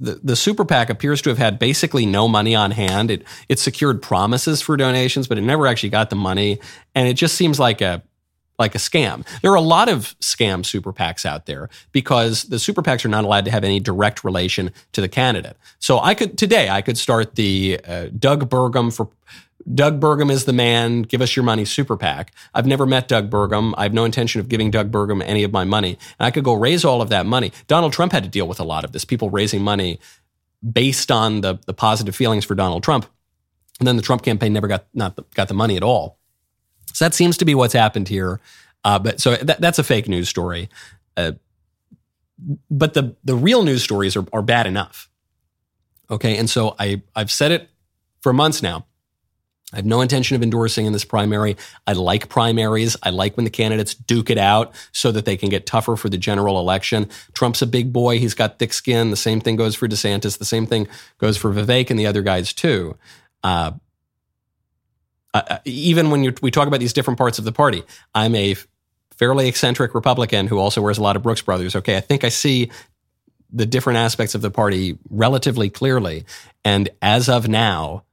[0.00, 3.10] the, the super PAC appears to have had basically no money on hand.
[3.10, 6.60] It it secured promises for donations, but it never actually got the money,
[6.94, 8.02] and it just seems like a
[8.58, 9.24] like a scam.
[9.40, 13.08] There are a lot of scam super PACs out there because the super PACs are
[13.08, 15.56] not allowed to have any direct relation to the candidate.
[15.78, 19.10] So I could today I could start the uh, Doug Burgum for
[19.74, 21.02] Doug Burgum is the man.
[21.02, 22.32] Give us your money, super PAC.
[22.54, 23.74] I've never met Doug Burgum.
[23.76, 25.98] I have no intention of giving Doug Burgum any of my money.
[26.18, 27.52] And I could go raise all of that money.
[27.66, 29.04] Donald Trump had to deal with a lot of this.
[29.04, 29.98] People raising money
[30.72, 33.06] based on the, the positive feelings for Donald Trump.
[33.78, 36.17] And then the Trump campaign never got not the, got the money at all.
[36.92, 38.40] So that seems to be what's happened here.
[38.84, 40.68] Uh, but so that, that's a fake news story.
[41.16, 41.32] Uh,
[42.70, 45.08] but the the real news stories are, are bad enough.
[46.10, 47.68] Okay, and so I I've said it
[48.20, 48.86] for months now.
[49.72, 51.58] I have no intention of endorsing in this primary.
[51.86, 52.96] I like primaries.
[53.02, 56.08] I like when the candidates duke it out so that they can get tougher for
[56.08, 57.10] the general election.
[57.34, 58.18] Trump's a big boy.
[58.18, 59.10] He's got thick skin.
[59.10, 60.38] The same thing goes for DeSantis.
[60.38, 62.96] The same thing goes for Vivek and the other guys too.
[63.44, 63.72] Uh,
[65.48, 67.82] uh, even when we talk about these different parts of the party,
[68.14, 68.56] I'm a
[69.16, 71.74] fairly eccentric Republican who also wears a lot of Brooks Brothers.
[71.76, 72.70] Okay, I think I see
[73.50, 76.24] the different aspects of the party relatively clearly.
[76.64, 78.04] And as of now,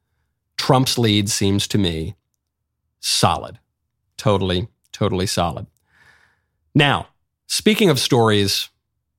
[0.58, 2.16] Trump's lead seems to me
[3.02, 3.60] solid.
[4.18, 5.68] Totally, totally solid.
[6.74, 7.08] Now,
[7.48, 8.70] speaking of stories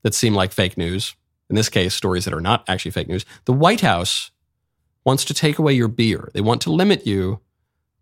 [0.03, 1.15] that seem like fake news,
[1.49, 4.31] in this case, stories that are not actually fake news, the White House
[5.05, 6.31] wants to take away your beer.
[6.35, 7.41] They want to limit you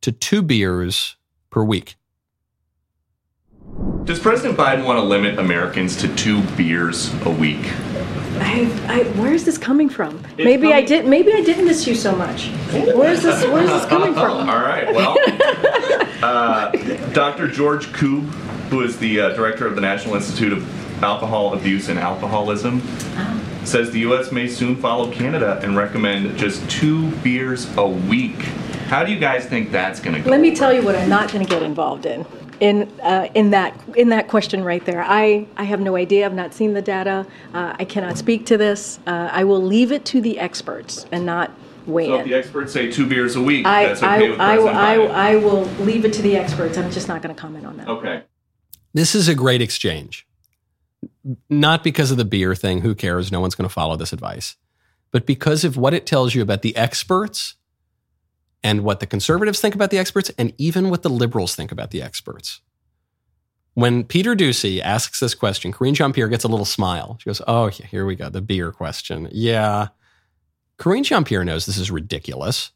[0.04, 1.16] to two beers
[1.48, 1.96] per week.
[4.04, 7.64] Does President Biden want to limit Americans to two beers a week?
[8.36, 10.22] I, I, where is this coming from?
[10.36, 11.06] maybe I did.
[11.06, 12.48] Maybe I didn't miss you so much.
[12.70, 13.44] Where is this?
[13.44, 14.50] Where is this coming from?
[14.50, 14.94] All right.
[14.94, 15.16] Well,
[16.22, 16.70] uh,
[17.14, 17.48] Dr.
[17.48, 18.24] George Koob,
[18.68, 23.60] who is the uh, director of the National Institute of Alcohol Abuse and Alcoholism, oh.
[23.64, 24.32] says the U.S.
[24.32, 28.44] may soon follow Canada and recommend just two beers a week
[28.84, 30.30] how do you guys think that's going to go?
[30.30, 32.26] Let me tell you what I'm not going to get involved in.
[32.60, 36.24] In uh, in that in that question right there, I I have no idea.
[36.24, 37.26] I've not seen the data.
[37.52, 39.00] Uh, I cannot speak to this.
[39.06, 41.50] Uh, I will leave it to the experts and not
[41.86, 42.20] weigh so in.
[42.20, 44.76] if the experts say two beers a week, I, that's okay I, with I, President
[44.76, 45.10] I, Biden.
[45.10, 46.78] I will leave it to the experts.
[46.78, 47.88] I'm just not going to comment on that.
[47.88, 48.22] Okay.
[48.92, 50.24] This is a great exchange.
[51.50, 53.32] Not because of the beer thing, who cares?
[53.32, 54.56] No one's going to follow this advice.
[55.10, 57.54] But because of what it tells you about the experts
[58.64, 61.90] and what the conservatives think about the experts, and even what the liberals think about
[61.90, 62.62] the experts.
[63.74, 67.18] When Peter Doocy asks this question, Karine Jean Pierre gets a little smile.
[67.20, 69.28] She goes, Oh, here we go, the beer question.
[69.30, 69.88] Yeah.
[70.78, 72.70] Karine Jean Pierre knows this is ridiculous.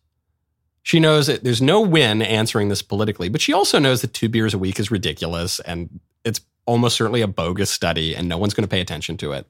[0.82, 4.28] She knows that there's no win answering this politically, but she also knows that two
[4.28, 8.54] beers a week is ridiculous and it's almost certainly a bogus study and no one's
[8.54, 9.46] going to pay attention to it.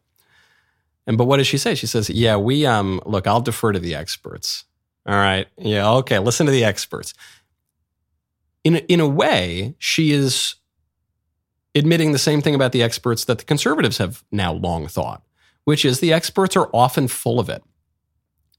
[1.06, 1.74] And but what does she say?
[1.74, 4.64] She says, "Yeah, we um look, I'll defer to the experts.
[5.08, 5.48] All right.
[5.56, 5.90] Yeah.
[5.94, 6.18] Okay.
[6.18, 7.14] Listen to the experts.
[8.62, 10.56] In a, in a way, she is
[11.74, 15.22] admitting the same thing about the experts that the conservatives have now long thought,
[15.64, 17.62] which is the experts are often full of it.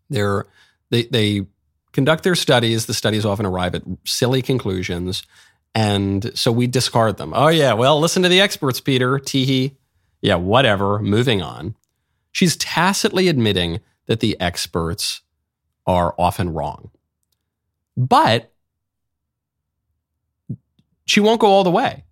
[0.10, 0.48] They're
[0.90, 1.46] they they
[1.92, 2.88] conduct their studies.
[2.88, 5.22] The studies often arrive at silly conclusions,
[5.76, 7.32] and so we discard them.
[7.36, 7.74] Oh yeah.
[7.74, 9.20] Well, listen to the experts, Peter.
[9.20, 9.76] Teehee.
[10.22, 10.36] Yeah.
[10.36, 10.98] Whatever.
[10.98, 11.76] Moving on.
[12.32, 15.22] She's tacitly admitting that the experts
[15.86, 16.92] are often wrong.
[17.98, 18.52] But
[21.06, 22.04] she won't go all the way.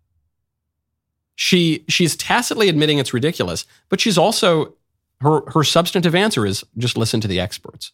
[1.36, 4.74] She she's tacitly admitting it's ridiculous, but she's also
[5.22, 7.92] her her substantive answer is just listen to the experts.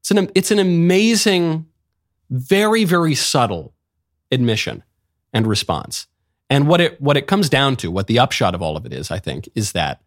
[0.00, 1.66] It's an it's an amazing,
[2.30, 3.72] very very subtle
[4.30, 4.82] admission
[5.32, 6.06] and response.
[6.50, 8.92] And what it what it comes down to, what the upshot of all of it
[8.92, 10.02] is, I think, is that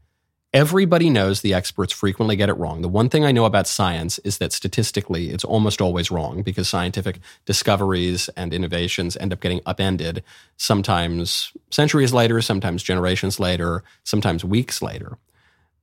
[0.55, 2.81] everybody knows the experts frequently get it wrong.
[2.81, 6.69] The one thing I know about science is that statistically it's almost always wrong because
[6.69, 10.23] scientific discoveries and innovations end up getting upended
[10.55, 15.17] sometimes centuries later, sometimes generations later, sometimes weeks later.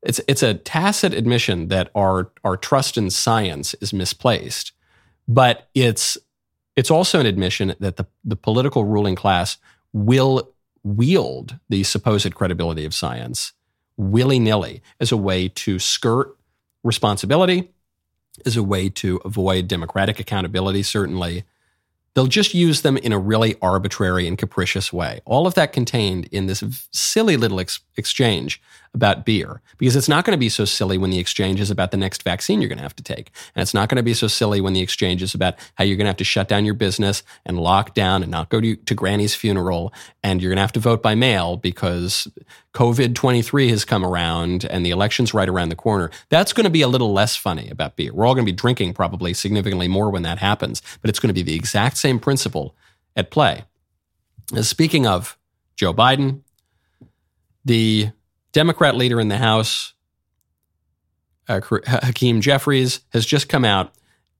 [0.03, 4.73] It's it's a tacit admission that our our trust in science is misplaced,
[5.29, 6.17] but it's
[6.77, 9.59] it's also an admission that the, the political ruling class
[9.93, 10.51] will
[10.83, 13.53] wield the supposed credibility of science
[14.11, 16.37] willy nilly as a way to skirt
[16.85, 17.71] responsibility,
[18.45, 21.45] as a way to avoid democratic accountability, certainly.
[22.15, 25.21] They'll just use them in a really arbitrary and capricious way.
[25.25, 28.61] All of that contained in this silly little ex- exchange
[28.95, 31.91] about beer because it's not going to be so silly when the exchange is about
[31.91, 33.31] the next vaccine you're going to have to take.
[33.55, 35.97] And it's not going to be so silly when the exchange is about how you're
[35.97, 38.77] going to have to shut down your business and lock down and not go to,
[38.77, 39.93] to granny's funeral.
[40.23, 42.29] And you're going to have to vote by mail because
[42.75, 46.11] COVID 23 has come around and the election's right around the corner.
[46.29, 48.13] That's going to be a little less funny about beer.
[48.13, 51.29] We're all going to be drinking probably significantly more when that happens, but it's going
[51.29, 52.77] to be the exact same principle
[53.17, 53.65] at play.
[54.61, 55.39] Speaking of
[55.77, 56.43] Joe Biden,
[57.65, 58.11] the
[58.53, 59.95] Democrat leader in the House,
[61.49, 63.93] uh, Hakeem Jeffries, has just come out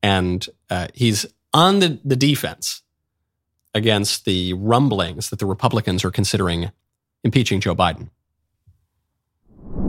[0.03, 2.83] and uh, he's on the, the defense
[3.75, 6.71] against the rumblings that the Republicans are considering
[7.25, 8.11] impeaching Joe Biden.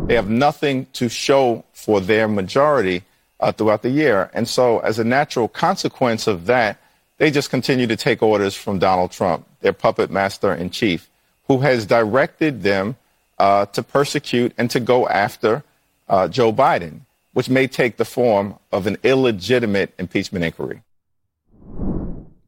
[0.05, 3.03] They have nothing to show for their majority
[3.39, 4.29] uh, throughout the year.
[4.33, 6.77] And so, as a natural consequence of that,
[7.17, 11.09] they just continue to take orders from Donald Trump, their puppet master in chief,
[11.47, 12.95] who has directed them
[13.39, 15.63] uh, to persecute and to go after
[16.07, 17.01] uh, Joe Biden,
[17.33, 20.81] which may take the form of an illegitimate impeachment inquiry.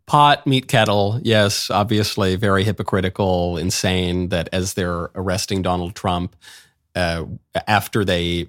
[0.06, 6.36] Pot, meet kettle, yes, obviously very hypocritical, insane that as they're arresting Donald Trump,
[6.96, 7.26] uh,
[7.68, 8.48] after they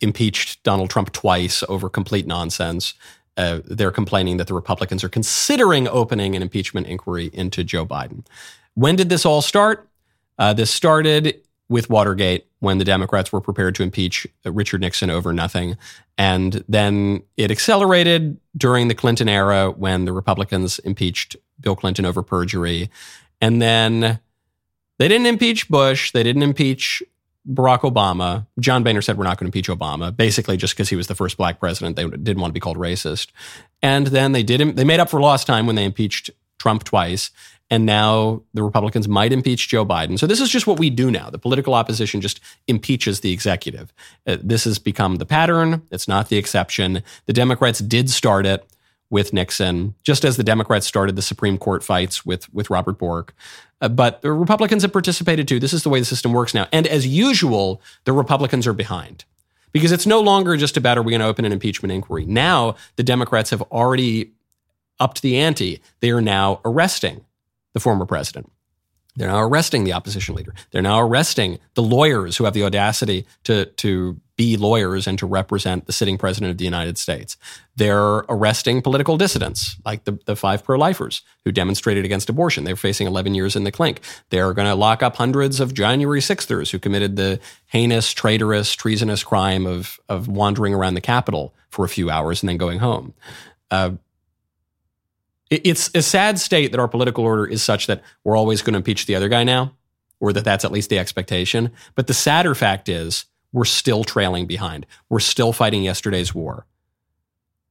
[0.00, 2.94] impeached Donald Trump twice over complete nonsense,
[3.36, 8.24] uh, they're complaining that the Republicans are considering opening an impeachment inquiry into Joe Biden.
[8.74, 9.88] When did this all start?
[10.38, 15.32] Uh, this started with Watergate when the Democrats were prepared to impeach Richard Nixon over
[15.32, 15.76] nothing.
[16.18, 22.22] And then it accelerated during the Clinton era when the Republicans impeached Bill Clinton over
[22.22, 22.90] perjury.
[23.40, 24.20] And then
[24.98, 27.02] they didn't impeach Bush, they didn't impeach
[27.48, 28.46] Barack Obama.
[28.58, 31.14] John Boehner said we're not going to impeach Obama, basically just because he was the
[31.14, 31.96] first black president.
[31.96, 33.28] They didn't want to be called racist.
[33.82, 37.30] And then they did they made up for lost time when they impeached Trump twice.
[37.74, 40.16] And now the Republicans might impeach Joe Biden.
[40.16, 41.28] So this is just what we do now.
[41.28, 43.92] The political opposition just impeaches the executive.
[44.28, 45.82] Uh, this has become the pattern.
[45.90, 47.02] It's not the exception.
[47.26, 48.64] The Democrats did start it
[49.10, 53.34] with Nixon, just as the Democrats started the Supreme Court fights with, with Robert Bork.
[53.80, 55.58] Uh, but the Republicans have participated too.
[55.58, 56.68] This is the way the system works now.
[56.70, 59.24] And as usual, the Republicans are behind
[59.72, 62.24] because it's no longer just about are we going to open an impeachment inquiry.
[62.24, 64.30] Now, the Democrats have already
[65.00, 65.82] upped the ante.
[65.98, 67.24] They are now arresting
[67.74, 68.50] the former president.
[69.16, 70.54] They're now arresting the opposition leader.
[70.72, 75.26] They're now arresting the lawyers who have the audacity to, to be lawyers and to
[75.26, 77.36] represent the sitting president of the United States.
[77.76, 82.64] They're arresting political dissidents, like the, the five pro lifers who demonstrated against abortion.
[82.64, 84.00] They're facing 11 years in the clink.
[84.30, 89.22] They're going to lock up hundreds of January 6thers who committed the heinous, traitorous, treasonous
[89.22, 93.14] crime of, of wandering around the Capitol for a few hours and then going home.
[93.70, 93.92] Uh,
[95.64, 98.78] it's a sad state that our political order is such that we're always going to
[98.78, 99.72] impeach the other guy now,
[100.20, 101.70] or that that's at least the expectation.
[101.94, 104.86] But the sadder fact is we're still trailing behind.
[105.08, 106.66] We're still fighting yesterday's war.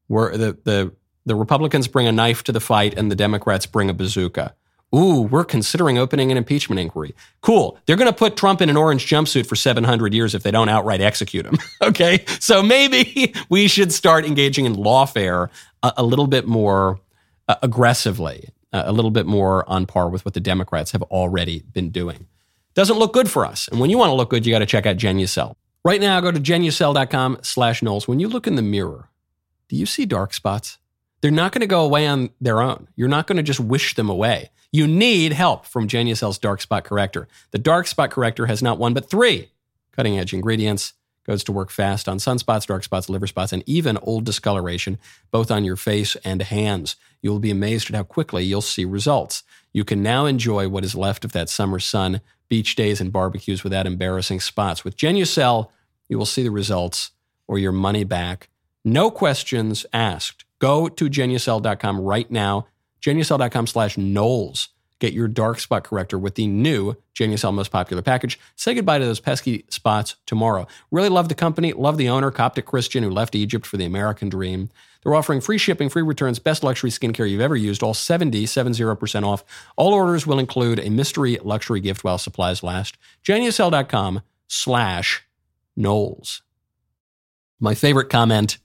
[0.07, 0.93] We're, the, the,
[1.25, 4.55] the Republicans bring a knife to the fight and the Democrats bring a bazooka.
[4.95, 7.15] Ooh, we're considering opening an impeachment inquiry.
[7.41, 7.79] Cool.
[7.85, 10.69] They're going to put Trump in an orange jumpsuit for 700 years if they don't
[10.69, 11.57] outright execute him.
[11.81, 12.23] okay.
[12.39, 15.49] So maybe we should start engaging in lawfare
[15.81, 16.99] a, a little bit more
[17.47, 21.63] uh, aggressively, uh, a little bit more on par with what the Democrats have already
[21.73, 22.27] been doing.
[22.73, 23.67] Doesn't look good for us.
[23.67, 25.55] And when you want to look good, you got to check out Genucel.
[25.85, 28.07] Right now, go to genucel.com slash Knowles.
[28.07, 29.09] When you look in the mirror,
[29.67, 30.77] do you see dark spots?
[31.21, 32.87] They're not going to go away on their own.
[32.95, 34.49] You're not going to just wish them away.
[34.71, 37.27] You need help from Genucel's Dark Spot Corrector.
[37.51, 39.51] The Dark Spot Corrector has not one, but three
[39.91, 40.93] cutting edge ingredients
[41.25, 44.97] Goes to work fast on sunspots, dark spots, liver spots, and even old discoloration,
[45.31, 46.97] both on your face and hands.
[47.21, 49.43] You will be amazed at how quickly you'll see results.
[49.71, 52.19] You can now enjoy what is left of that summer sun,
[52.49, 54.83] beach days, and barbecues without embarrassing spots.
[54.83, 55.69] With Genucel,
[56.09, 57.11] you will see the results
[57.47, 58.49] or your money back.
[58.83, 60.43] No questions asked.
[60.59, 62.67] Go to genucel.com right now,
[63.01, 64.69] genucel.com slash Knowles.
[65.03, 68.39] Get your dark spot corrector with the new Genucel most popular package.
[68.55, 70.65] Say goodbye to those pesky spots tomorrow.
[70.91, 74.29] Really love the company, love the owner, Coptic Christian, who left Egypt for the American
[74.29, 74.69] dream.
[75.03, 79.27] They're offering free shipping, free returns, best luxury skincare you've ever used, all 70, 70%
[79.27, 79.43] off.
[79.75, 82.97] All orders will include a mystery luxury gift while supplies last.
[83.25, 85.25] Genucel.com slash
[85.75, 86.43] Knowles.
[87.59, 88.57] My favorite comment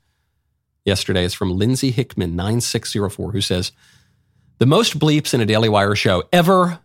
[0.84, 3.72] yesterday is from Lindsay Hickman, 9604, who says,
[4.58, 6.80] The most bleeps in a Daily Wire show ever,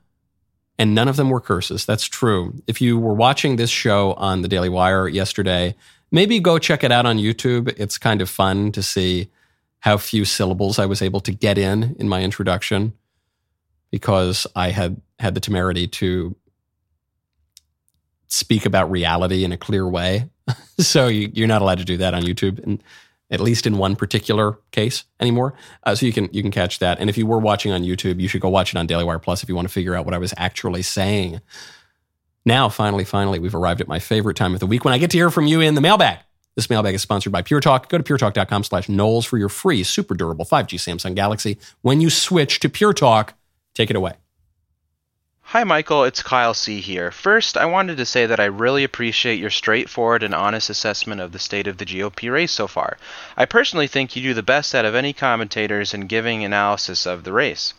[0.78, 1.86] and none of them were curses.
[1.86, 2.54] That's true.
[2.68, 5.76] If you were watching this show on the Daily Wire yesterday,
[6.12, 7.74] maybe go check it out on YouTube.
[7.78, 9.30] It's kind of fun to see
[9.80, 12.94] how few syllables I was able to get in in my introduction
[13.92, 16.36] because I had had the temerity to
[18.28, 20.30] speak about reality in a clear way.
[20.80, 22.84] so you, are not allowed to do that on YouTube, and
[23.34, 25.56] at least in one particular case anymore.
[25.84, 27.00] Uh, so you can you can catch that.
[27.00, 29.20] And if you were watching on YouTube, you should go watch it on Daily Wire
[29.20, 31.42] Plus if you want to figure out what I was actually saying.
[32.46, 35.10] Now, finally, finally, we've arrived at my favorite time of the week when I get
[35.12, 36.20] to hear from you in the mailbag.
[36.56, 37.90] This mailbag is sponsored by Pure Talk.
[37.90, 41.58] Go to puretalk.com slash Knowles for your free, super durable 5G Samsung Galaxy.
[41.82, 43.34] When you switch to Pure Talk,
[43.74, 44.23] take it away.
[45.54, 46.04] Hi, Michael.
[46.04, 46.82] It's Kyle C.
[46.82, 47.12] here.
[47.12, 51.32] First, I wanted to say that I really appreciate your straightforward and honest assessment of
[51.32, 52.98] the state of the GOP race so far.
[53.38, 57.24] I personally think you do the best out of any commentators in giving analysis of
[57.24, 57.76] the race.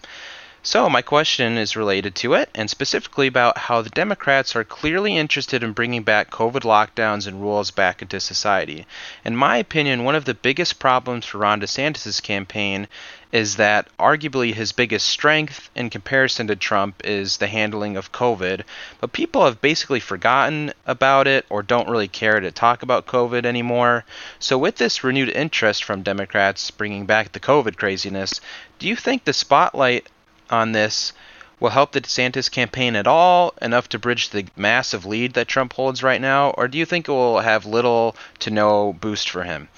[0.62, 5.16] So, my question is related to it, and specifically about how the Democrats are clearly
[5.16, 8.86] interested in bringing back COVID lockdowns and rules back into society.
[9.26, 12.88] In my opinion, one of the biggest problems for Ron DeSantis' campaign
[13.34, 18.62] is that arguably his biggest strength in comparison to Trump is the handling of COVID,
[19.00, 23.44] but people have basically forgotten about it or don't really care to talk about COVID
[23.44, 24.04] anymore.
[24.38, 28.40] So, with this renewed interest from Democrats bringing back the COVID craziness,
[28.78, 30.06] do you think the spotlight
[30.48, 31.12] on this
[31.58, 35.72] will help the DeSantis campaign at all, enough to bridge the massive lead that Trump
[35.72, 39.42] holds right now, or do you think it will have little to no boost for
[39.42, 39.68] him?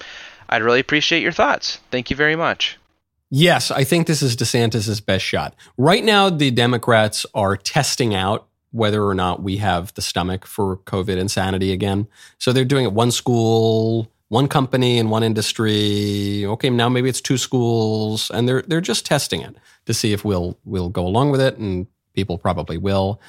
[0.47, 1.79] I'd really appreciate your thoughts.
[1.89, 2.77] Thank you very much.
[3.29, 5.55] Yes, I think this is DeSantis' best shot.
[5.77, 10.77] Right now, the Democrats are testing out whether or not we have the stomach for
[10.77, 12.07] COVID insanity again.
[12.37, 16.45] So they're doing it one school, one company and one industry.
[16.45, 19.55] Okay, now maybe it's two schools, and they're they're just testing it
[19.85, 23.21] to see if we'll we'll go along with it, and people probably will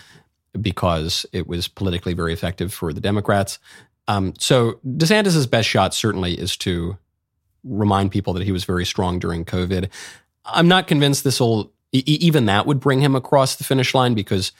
[0.61, 3.59] because it was politically very effective for the Democrats.
[4.09, 6.97] Um, so DeSantis' best shot certainly is to
[7.65, 9.89] remind people that he was very strong during COVID.
[10.45, 14.53] I'm not convinced this will even that would bring him across the finish line because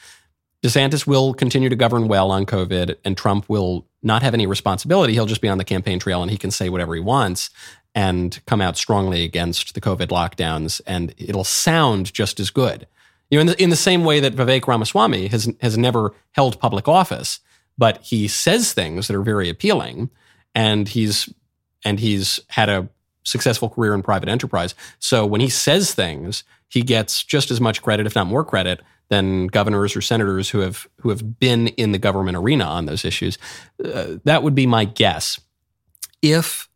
[0.63, 5.13] DeSantis will continue to govern well on COVID, and Trump will not have any responsibility.
[5.13, 7.49] He'll just be on the campaign trail and he can say whatever he wants
[7.95, 12.87] and come out strongly against the COVID lockdowns, and it'll sound just as good.
[13.29, 16.59] You know, in the, in the same way that Vivek Ramaswamy has has never held
[16.59, 17.39] public office,
[17.77, 20.09] but he says things that are very appealing,
[20.53, 21.33] and he's
[21.83, 22.89] and he's had a
[23.23, 24.75] successful career in private enterprise.
[24.99, 28.81] So when he says things, he gets just as much credit, if not more credit,
[29.09, 33.03] than governors or senators who have who have been in the government arena on those
[33.03, 33.37] issues.
[33.83, 35.39] Uh, that would be my guess.
[36.21, 36.69] If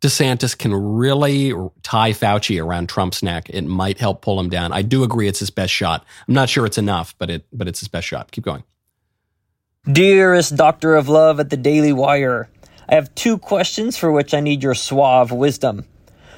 [0.00, 1.52] DeSantis can really
[1.82, 4.72] tie Fauci around Trump's neck, it might help pull him down.
[4.72, 6.04] I do agree it's his best shot.
[6.26, 8.30] I'm not sure it's enough, but it but it's his best shot.
[8.30, 8.62] Keep going.
[9.90, 12.50] Dearest Doctor of Love at the Daily Wire,
[12.88, 15.84] I have two questions for which I need your suave wisdom.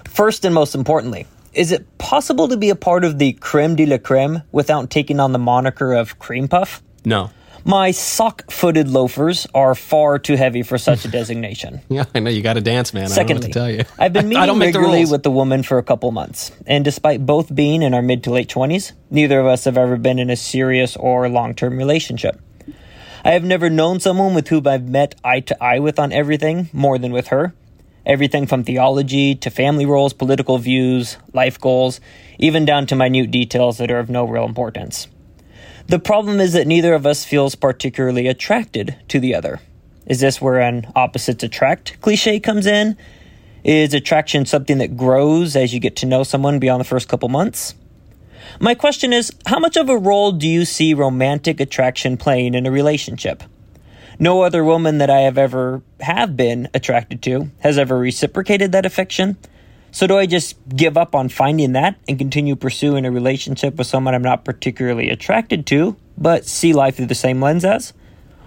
[0.04, 3.86] First and most importantly, is it possible to be a part of the creme de
[3.86, 6.82] la creme without taking on the moniker of cream puff?
[7.04, 7.30] No.
[7.64, 11.82] My sock footed loafers are far too heavy for such a designation.
[11.88, 13.08] yeah, I know you got to dance, man.
[13.08, 13.84] Secondly, I tell you.
[13.98, 17.82] I've been meeting regularly with the woman for a couple months, and despite both being
[17.82, 20.96] in our mid to late 20s, neither of us have ever been in a serious
[20.96, 22.40] or long term relationship.
[23.24, 26.70] I have never known someone with whom I've met eye to eye with on everything
[26.72, 27.54] more than with her,
[28.06, 32.00] Everything from theology to family roles, political views, life goals,
[32.38, 35.06] even down to minute details that are of no real importance.
[35.86, 39.60] The problem is that neither of us feels particularly attracted to the other.
[40.06, 42.96] Is this where an opposites attract cliche comes in?
[43.62, 47.28] Is attraction something that grows as you get to know someone beyond the first couple
[47.28, 47.74] months?
[48.58, 52.66] My question is how much of a role do you see romantic attraction playing in
[52.66, 53.42] a relationship?
[54.18, 58.84] No other woman that I have ever have been attracted to has ever reciprocated that
[58.84, 59.38] affection.
[59.92, 63.86] So do I just give up on finding that and continue pursuing a relationship with
[63.86, 67.92] someone I'm not particularly attracted to, but see life through the same lens as?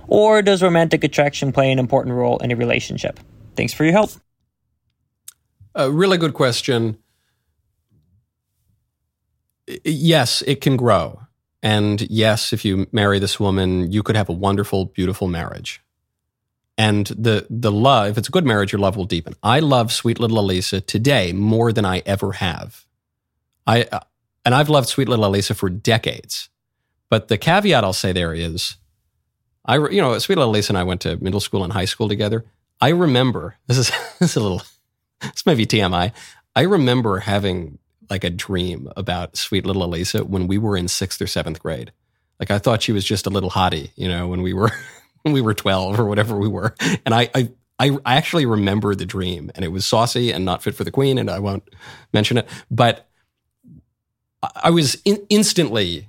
[0.08, 3.20] Or does romantic attraction play an important role in a relationship?
[3.56, 4.12] Thanks for your help.
[5.76, 6.98] A really good question.
[9.68, 11.22] Yes, it can grow.
[11.62, 15.82] And yes, if you marry this woman, you could have a wonderful, beautiful marriage.
[16.78, 19.36] And the the love, if it's a good marriage, your love will deepen.
[19.44, 22.86] I love sweet little Alisa today more than I ever have.
[23.68, 24.00] I uh,
[24.44, 26.50] and I've loved sweet little Alisa for decades.
[27.10, 28.76] But the caveat I'll say there is,
[29.66, 32.10] I you know, sweet little Alisa and I went to middle school and high school
[32.10, 32.44] together.
[32.82, 34.64] I remember this is this is a little
[35.22, 36.12] this might be TMI.
[36.56, 37.78] I remember having
[38.14, 41.92] like a dream about sweet little Alisa when we were in sixth or seventh grade.
[42.40, 44.70] Like I thought she was just a little hottie, you know, when we were
[45.24, 46.76] when we were twelve or whatever we were.
[47.08, 47.50] And I, I
[47.80, 51.18] I actually remember the dream, and it was saucy and not fit for the queen,
[51.18, 51.68] and I won't
[52.14, 52.48] mention it.
[52.70, 53.10] But
[54.62, 56.08] I was in, instantly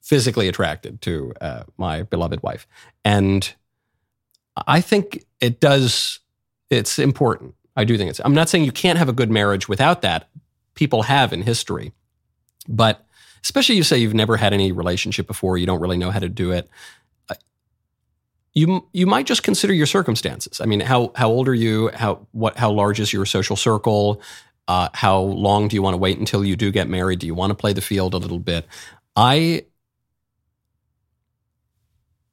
[0.00, 2.66] physically attracted to uh, my beloved wife,
[3.04, 3.54] and
[4.66, 6.20] I think it does.
[6.70, 7.56] It's important.
[7.76, 8.20] I do think it's.
[8.24, 10.30] I'm not saying you can't have a good marriage without that,
[10.78, 11.92] people have in history.
[12.68, 13.04] But
[13.42, 16.28] especially you say you've never had any relationship before, you don't really know how to
[16.28, 16.70] do it.
[17.28, 17.34] Uh,
[18.54, 20.60] you you might just consider your circumstances.
[20.60, 21.90] I mean, how how old are you?
[21.94, 24.22] How what how large is your social circle?
[24.68, 27.18] Uh, how long do you want to wait until you do get married?
[27.18, 28.66] Do you want to play the field a little bit?
[29.16, 29.64] I,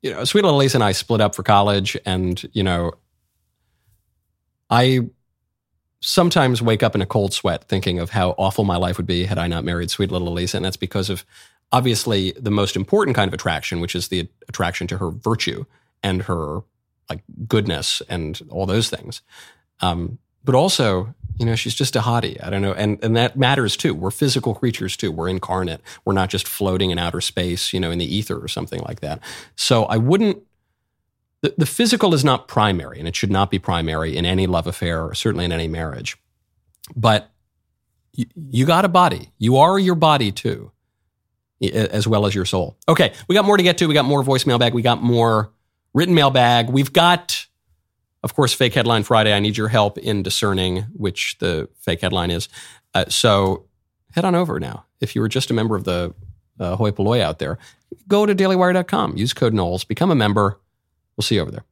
[0.04, 2.92] you know, Sweet Little Lisa and I split up for college, and you know,
[4.70, 5.10] I
[6.06, 9.26] sometimes wake up in a cold sweat thinking of how awful my life would be
[9.26, 10.56] had I not married sweet little Alisa.
[10.56, 11.26] And that's because of
[11.72, 15.66] obviously the most important kind of attraction, which is the attraction to her virtue
[16.04, 16.62] and her
[17.10, 19.24] like goodness and all those things.
[19.82, 22.42] Um, but also, you know, she's just a hottie.
[22.44, 22.74] I don't know.
[22.74, 23.96] And, and that matters too.
[23.96, 25.12] We're physical creatures too.
[25.12, 25.82] We're incarnate.
[26.06, 29.00] We're not just floating in outer space, you know, in the ether or something like
[29.00, 29.22] that.
[29.56, 30.44] So I wouldn't
[31.46, 34.66] the, the physical is not primary, and it should not be primary in any love
[34.66, 36.18] affair, or certainly in any marriage.
[36.96, 37.30] But
[38.14, 39.32] you, you got a body.
[39.38, 40.72] You are your body too,
[41.62, 42.78] as well as your soul.
[42.90, 43.88] Okay, we got more to get to.
[43.88, 44.74] We got more voicemail bag.
[44.74, 45.52] We got more
[45.94, 46.70] written mailbag.
[46.70, 47.46] We've got,
[48.24, 49.32] of course, fake headline Friday.
[49.32, 52.50] I need your help in discerning which the fake headline is.
[52.96, 53.68] Uh, so
[54.14, 54.86] head on over now.
[55.00, 56.16] If you were just a member of the
[56.60, 57.60] uh, hoi polloi out there,
[58.08, 59.16] go to dailywire.com.
[59.16, 59.84] Use code Knowles.
[59.84, 60.60] Become a member.
[61.18, 61.66] We'll see you over there.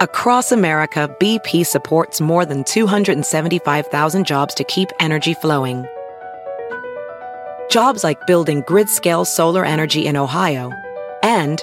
[0.00, 5.86] Across America, BP supports more than 275,000 jobs to keep energy flowing.
[7.70, 10.72] Jobs like building grid scale solar energy in Ohio
[11.22, 11.62] and